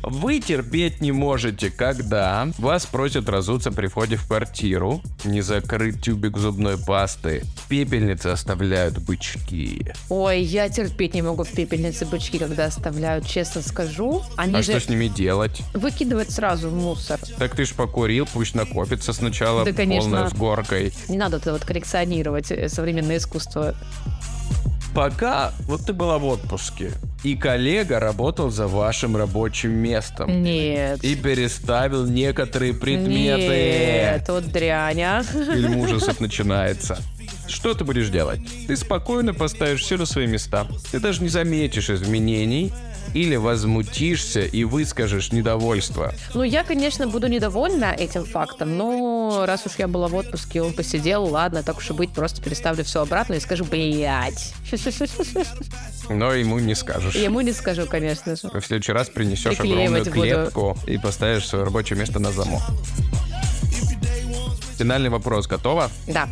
Вы 0.08 0.40
терпеть 0.40 1.02
не 1.02 1.12
можете, 1.12 1.72
когда 1.72 2.48
вас 2.60 2.86
просят 2.86 3.28
разуться 3.28 3.72
при 3.72 3.88
входе 3.88 4.18
в 4.18 4.28
квартиру, 4.28 5.02
не 5.24 5.42
закрыть 5.42 6.02
тюбик 6.04 6.38
зубной 6.38 6.78
пасты, 6.78 7.44
в 7.56 7.68
пепельнице 7.68 8.28
оставляют 8.28 9.00
бычки. 9.00 9.94
Ой, 10.10 10.44
я 10.44 10.70
терпеть 10.70 11.16
не 11.16 11.24
могу 11.24 11.44
в 11.44 11.50
пепельнице 11.52 12.06
бычки, 12.06 12.38
когда 12.38 12.66
оставляют, 12.66 13.26
честно 13.26 13.64
скажу. 13.64 14.22
Они 14.38 14.54
А 14.54 14.62
же 14.62 14.74
что 14.74 14.80
с 14.82 14.90
ними 14.90 15.08
делать? 15.08 15.62
выкидывать 15.74 16.30
сразу 16.30 16.70
в 16.70 16.76
мусор. 16.76 17.20
Так 17.40 17.56
ты 17.56 17.66
ж 17.66 17.74
покурил, 17.74 18.28
пусть 18.32 18.54
накопится 18.54 19.12
сначала 19.12 19.66
Да, 19.66 19.74
конечно. 19.74 20.12
полная 20.12 20.30
с 20.30 20.34
горкой. 20.34 20.94
Не 21.08 21.18
надо 21.18 21.38
это 21.38 21.52
вот 21.54 21.66
коллекционировать 21.66 22.52
э, 22.52 22.70
современное 22.70 23.18
искусство. 23.18 23.74
Пока 24.94 25.52
вот 25.62 25.82
ты 25.86 25.94
была 25.94 26.18
в 26.20 26.26
отпуске, 26.26 26.92
и 27.26 27.36
коллега 27.36 28.00
работал 28.00 28.52
за 28.52 28.68
вашим 28.68 29.18
рабочим 29.18 29.72
местом. 29.72 30.44
Нет. 30.44 31.04
И 31.04 31.16
переставил 31.16 32.06
некоторые 32.06 32.76
предметы. 32.76 33.48
Нет, 33.48 34.26
вот 34.28 34.52
дрянь, 34.52 35.02
а. 35.02 35.24
Фильм 35.24 35.78
ужасов 35.78 36.20
начинается. 36.20 37.00
Что 37.48 37.74
ты 37.74 37.84
будешь 37.84 38.10
делать? 38.10 38.40
Ты 38.68 38.76
спокойно 38.76 39.34
поставишь 39.34 39.82
все 39.82 39.98
на 39.98 40.06
свои 40.06 40.28
места. 40.28 40.68
Ты 40.92 41.00
даже 41.00 41.22
не 41.22 41.30
заметишь 41.30 41.90
изменений 41.90 42.74
или 43.14 43.36
возмутишься 43.36 44.42
и 44.42 44.64
выскажешь 44.64 45.32
недовольство. 45.32 46.14
Ну, 46.34 46.44
я, 46.44 46.64
конечно, 46.64 47.08
буду 47.08 47.28
недовольна 47.28 47.96
этим 47.98 48.26
фактом, 48.26 48.78
но 48.78 49.46
раз 49.46 49.66
уж 49.66 49.74
я 49.78 49.88
была 49.88 50.08
в 50.08 50.16
отпуске, 50.16 50.62
он 50.62 50.74
посидел, 50.74 51.24
ладно, 51.26 51.64
так 51.64 51.78
уж 51.78 51.90
и 51.90 51.94
быть, 51.94 52.12
просто 52.12 52.42
переставлю 52.42 52.84
все 52.84 53.02
обратно 53.02 53.36
и 53.36 53.40
скажу, 53.40 53.64
блять. 53.64 54.54
Но 56.10 56.34
ему 56.34 56.60
не 56.60 56.76
скажешь. 56.76 57.16
Ему 57.16 57.42
не 57.42 57.54
скажу, 57.54 57.86
конечно 57.86 58.36
же. 58.36 58.50
В 58.50 58.66
следующий 58.66 58.92
раз 58.92 59.10
принесешь 59.10 59.60
огромную 59.60 60.04
буду. 60.04 60.12
клетку 60.12 60.78
и 60.86 60.98
поставишь 60.98 61.48
свое 61.48 61.64
рабочее 61.64 61.98
место 61.98 62.20
на 62.20 62.32
замок. 62.32 62.62
Финальный 64.78 65.10
вопрос 65.10 65.48
готова? 65.48 65.90
Да. 66.06 66.28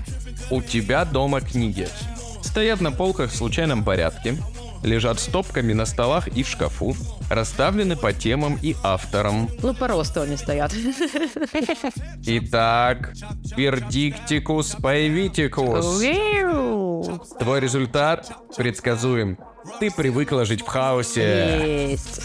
У 0.50 0.62
тебя 0.62 1.06
дома 1.06 1.42
книги. 1.42 1.88
Стоят 2.42 2.82
на 2.82 2.92
полках 2.92 3.32
в 3.32 3.36
случайном 3.36 3.84
порядке, 3.84 4.38
лежат 4.84 5.20
стопками 5.20 5.74
на 5.74 5.86
столах 5.86 6.28
и 6.28 6.44
в 6.44 6.48
шкафу, 6.48 6.96
расставлены 7.30 7.96
по 7.96 8.14
темам 8.14 8.60
и 8.62 8.76
авторам. 8.84 9.50
Ну, 9.62 9.74
по 9.74 9.88
росту 9.88 10.22
они 10.22 10.38
стоят. 10.38 10.74
Итак, 12.26 13.14
вердиктикус 13.56 14.76
появитикус. 14.82 16.00
Уиу. 16.00 17.22
Твой 17.40 17.60
результат 17.60 18.32
предсказуем. 18.56 19.38
Ты 19.80 19.90
привыкла 19.90 20.46
жить 20.46 20.62
в 20.62 20.68
хаосе. 20.68 21.92
Есть. 21.92 22.22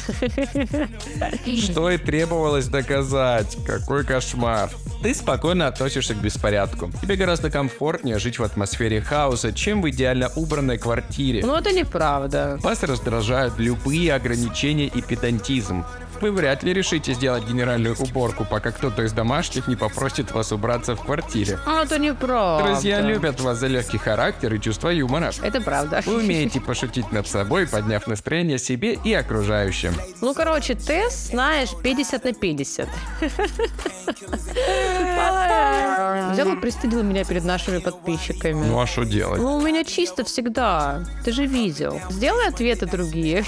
Что 1.65 1.91
и 1.91 1.97
требовалось 1.97 2.67
доказать. 2.67 3.57
Какой 3.65 4.05
кошмар. 4.05 4.71
Ты 5.03 5.15
спокойно 5.15 5.69
относишься 5.69 6.15
к 6.15 6.19
беспорядку. 6.19 6.91
Тебе 7.01 7.15
гораздо 7.15 7.51
комфортнее 7.51 8.19
жить 8.19 8.41
в 8.41 8.43
атмосфере 8.43 9.01
хаоса, 9.01 9.53
чем 9.53 9.81
в 9.81 9.89
идеально 9.91 10.29
убранной 10.35 10.77
квартире. 10.77 11.43
Ну, 11.45 11.55
это 11.55 11.73
неправда. 11.73 12.59
Вас 12.63 12.83
раздражают 12.83 13.59
любые 13.59 14.13
ограничения 14.13 14.87
и 14.87 15.01
педантизм. 15.01 15.85
Вы 16.21 16.33
вряд 16.33 16.65
ли 16.65 16.73
решите 16.73 17.15
сделать 17.15 17.45
генеральную 17.45 17.95
уборку, 17.97 18.45
пока 18.45 18.73
кто-то 18.73 19.03
из 19.03 19.13
домашних 19.13 19.69
не 19.69 19.77
попросит 19.77 20.33
вас 20.33 20.51
убраться 20.51 20.97
в 20.97 21.05
квартире. 21.05 21.59
Ну, 21.65 21.81
это 21.81 21.99
неправда. 21.99 22.73
Друзья 22.73 23.01
любят 23.01 23.41
вас 23.41 23.59
за 23.59 23.69
легкий 23.69 23.99
характер 23.99 24.55
и 24.55 24.61
чувство 24.61 24.89
юмора. 24.89 25.31
Это 25.43 25.61
правда. 25.61 26.03
Вы 26.05 26.17
умеете 26.17 26.61
пошутить 26.61 27.13
над 27.13 27.29
собой, 27.29 27.69
подняв 27.69 28.07
настроение 28.09 28.59
себе 28.59 28.95
и 28.95 29.13
окружающим. 29.15 29.95
Ну, 30.21 30.35
короче, 30.35 30.75
тест, 30.75 31.31
знаешь, 31.31 31.71
50 31.83 32.25
на 32.25 32.33
50. 32.33 32.89
Взял 36.33 36.49
и 36.53 36.57
пристыдил 36.57 37.03
меня 37.03 37.25
перед 37.25 37.45
нашими 37.45 37.79
подписчиками. 37.79 38.67
Ну 38.67 38.81
а 38.81 38.87
что 38.87 39.05
делать? 39.05 39.41
Ну, 39.41 39.57
у 39.57 39.61
меня 39.61 39.85
чисто 39.85 40.25
всегда. 40.25 41.05
Ты 41.25 41.33
же 41.33 41.47
видел. 41.47 42.01
Сделай 42.11 42.49
ответы 42.49 42.87
другие. 42.87 43.45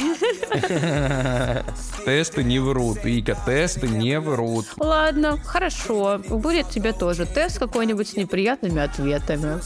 Тесты 2.05 2.45
не 2.45 2.60
врут, 2.61 3.05
Вика, 3.05 3.37
тесты 3.47 3.89
не 3.89 4.21
врут. 4.21 4.67
Ладно, 4.77 5.39
хорошо. 5.45 6.21
Будет 6.29 6.71
тебе 6.71 6.93
тоже 6.93 7.27
тест 7.27 7.59
какой-нибудь 7.59 8.09
с 8.09 8.17
неприятными 8.17 8.81
ответами. 8.81 9.61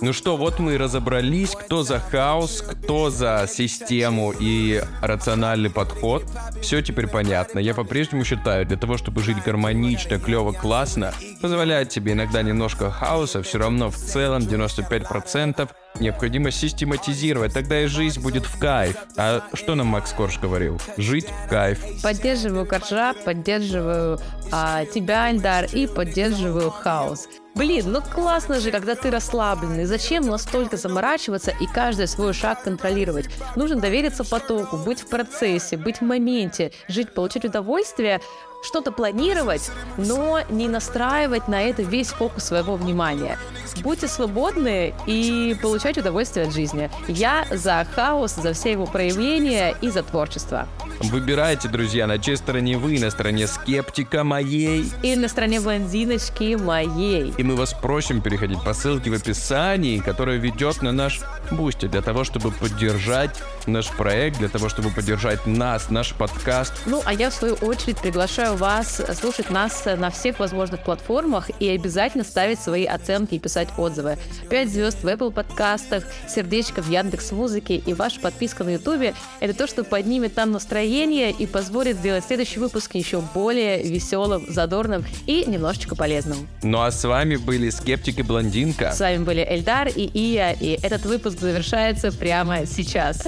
Ну 0.00 0.12
что, 0.12 0.36
вот 0.36 0.58
мы 0.58 0.74
и 0.74 0.76
разобрались, 0.76 1.50
кто 1.50 1.82
за 1.82 2.00
хаос, 2.00 2.62
кто 2.62 3.10
за 3.10 3.46
систему 3.48 4.34
и 4.38 4.82
рациональный 5.00 5.70
подход. 5.70 6.24
Все 6.60 6.82
теперь 6.82 7.06
понятно. 7.06 7.58
Я 7.58 7.74
по-прежнему 7.74 8.24
считаю, 8.24 8.66
для 8.66 8.76
того, 8.76 8.96
чтобы 8.96 9.22
жить 9.22 9.42
гармонично, 9.44 10.18
клево, 10.18 10.52
классно, 10.52 11.14
позволяет 11.40 11.92
себе 11.92 12.12
иногда 12.12 12.42
немножко 12.42 12.90
хаоса, 12.90 13.42
все 13.42 13.58
равно 13.58 13.90
в 13.90 13.96
целом 13.96 14.42
95% 14.42 15.68
необходимо 16.00 16.50
систематизировать, 16.50 17.52
тогда 17.54 17.82
и 17.82 17.86
жизнь 17.86 18.20
будет 18.20 18.44
в 18.44 18.58
кайф. 18.58 18.96
А 19.16 19.42
что 19.54 19.74
нам 19.74 19.88
Макс 19.88 20.12
Корж 20.12 20.38
говорил? 20.38 20.80
Жить 20.96 21.28
в 21.28 21.48
кайф. 21.48 21.80
Поддерживаю 22.02 22.66
Коржа, 22.66 23.14
поддерживаю 23.24 24.18
а, 24.50 24.84
тебя, 24.86 25.24
Альдар, 25.24 25.66
и 25.72 25.86
поддерживаю 25.86 26.70
хаос. 26.70 27.28
Блин, 27.54 27.92
ну 27.92 28.00
классно 28.00 28.60
же, 28.60 28.70
когда 28.70 28.94
ты 28.94 29.10
расслабленный. 29.10 29.84
Зачем 29.84 30.26
настолько 30.26 30.76
заморачиваться 30.76 31.52
и 31.60 31.66
каждый 31.66 32.06
свой 32.06 32.32
шаг 32.32 32.62
контролировать? 32.62 33.28
Нужно 33.56 33.80
довериться 33.80 34.24
потоку, 34.24 34.76
быть 34.76 35.00
в 35.00 35.08
процессе, 35.08 35.76
быть 35.76 35.98
в 35.98 36.02
моменте, 36.02 36.72
жить, 36.88 37.12
получать 37.12 37.44
удовольствие, 37.44 38.20
что-то 38.62 38.92
планировать, 38.92 39.70
но 39.96 40.40
не 40.48 40.68
настраивать 40.68 41.48
на 41.48 41.62
это 41.62 41.82
весь 41.82 42.08
фокус 42.08 42.44
своего 42.44 42.76
внимания. 42.76 43.38
Будьте 43.82 44.08
свободны 44.08 44.94
и 45.06 45.56
получайте 45.62 46.00
удовольствие 46.00 46.46
от 46.46 46.52
жизни. 46.52 46.90
Я 47.08 47.46
за 47.50 47.86
хаос, 47.94 48.34
за 48.34 48.52
все 48.52 48.72
его 48.72 48.86
проявления 48.86 49.74
и 49.80 49.88
за 49.90 50.02
творчество. 50.02 50.68
Выбирайте, 51.00 51.68
друзья, 51.68 52.06
на 52.06 52.18
чьей 52.18 52.36
стороне 52.36 52.76
вы, 52.76 52.98
на 52.98 53.10
стороне 53.10 53.46
скептика 53.46 54.22
моей. 54.22 54.90
И 55.02 55.16
на 55.16 55.28
стороне 55.28 55.60
блондиночки 55.60 56.56
моей. 56.56 57.32
И 57.38 57.42
мы 57.42 57.56
вас 57.56 57.72
просим 57.72 58.20
переходить 58.20 58.62
по 58.62 58.74
ссылке 58.74 59.10
в 59.10 59.14
описании, 59.14 59.98
которая 59.98 60.36
ведет 60.36 60.82
на 60.82 60.92
наш 60.92 61.20
Boosty, 61.52 61.86
для 61.86 62.02
того, 62.02 62.24
чтобы 62.24 62.50
поддержать 62.50 63.30
наш 63.66 63.88
проект, 63.88 64.38
для 64.38 64.48
того, 64.48 64.68
чтобы 64.68 64.90
поддержать 64.90 65.46
нас, 65.46 65.90
наш 65.90 66.14
подкаст. 66.14 66.72
Ну, 66.86 67.02
а 67.04 67.12
я, 67.12 67.30
в 67.30 67.34
свою 67.34 67.54
очередь, 67.54 67.98
приглашаю 67.98 68.56
вас 68.56 69.00
слушать 69.20 69.50
нас 69.50 69.84
на 69.84 70.10
всех 70.10 70.38
возможных 70.38 70.82
платформах 70.82 71.50
и 71.60 71.68
обязательно 71.68 72.24
ставить 72.24 72.60
свои 72.60 72.84
оценки 72.84 73.34
и 73.34 73.38
писать 73.38 73.68
отзывы. 73.76 74.18
5 74.48 74.70
звезд 74.70 75.02
в 75.02 75.06
Apple 75.06 75.32
подкастах, 75.32 76.04
сердечко 76.28 76.82
в 76.82 76.90
Яндекс 76.90 77.32
Музыке 77.32 77.76
и 77.76 77.94
ваша 77.94 78.20
подписка 78.20 78.64
на 78.64 78.70
Ютубе— 78.70 79.14
это 79.40 79.54
то, 79.54 79.66
что 79.66 79.84
поднимет 79.84 80.36
нам 80.36 80.52
настроение 80.52 81.30
и 81.30 81.46
позволит 81.46 81.96
сделать 81.96 82.24
следующий 82.24 82.60
выпуск 82.60 82.94
еще 82.94 83.20
более 83.34 83.82
веселым, 83.82 84.44
задорным 84.48 85.04
и 85.26 85.44
немножечко 85.46 85.96
полезным. 85.96 86.48
Ну 86.62 86.80
а 86.80 86.90
с 86.90 87.04
вами 87.04 87.36
были 87.36 87.70
Скептик 87.70 88.18
и 88.18 88.22
Блондинка. 88.22 88.92
С 88.92 89.00
вами 89.00 89.24
были 89.24 89.46
Эльдар 89.48 89.88
и 89.88 90.10
Ия, 90.12 90.52
и 90.52 90.78
этот 90.82 91.04
выпуск 91.04 91.39
завершается 91.40 92.12
прямо 92.12 92.66
сейчас. 92.66 93.26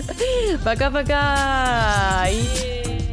Пока-пока! 0.65 2.27
Yeah! 2.29 3.12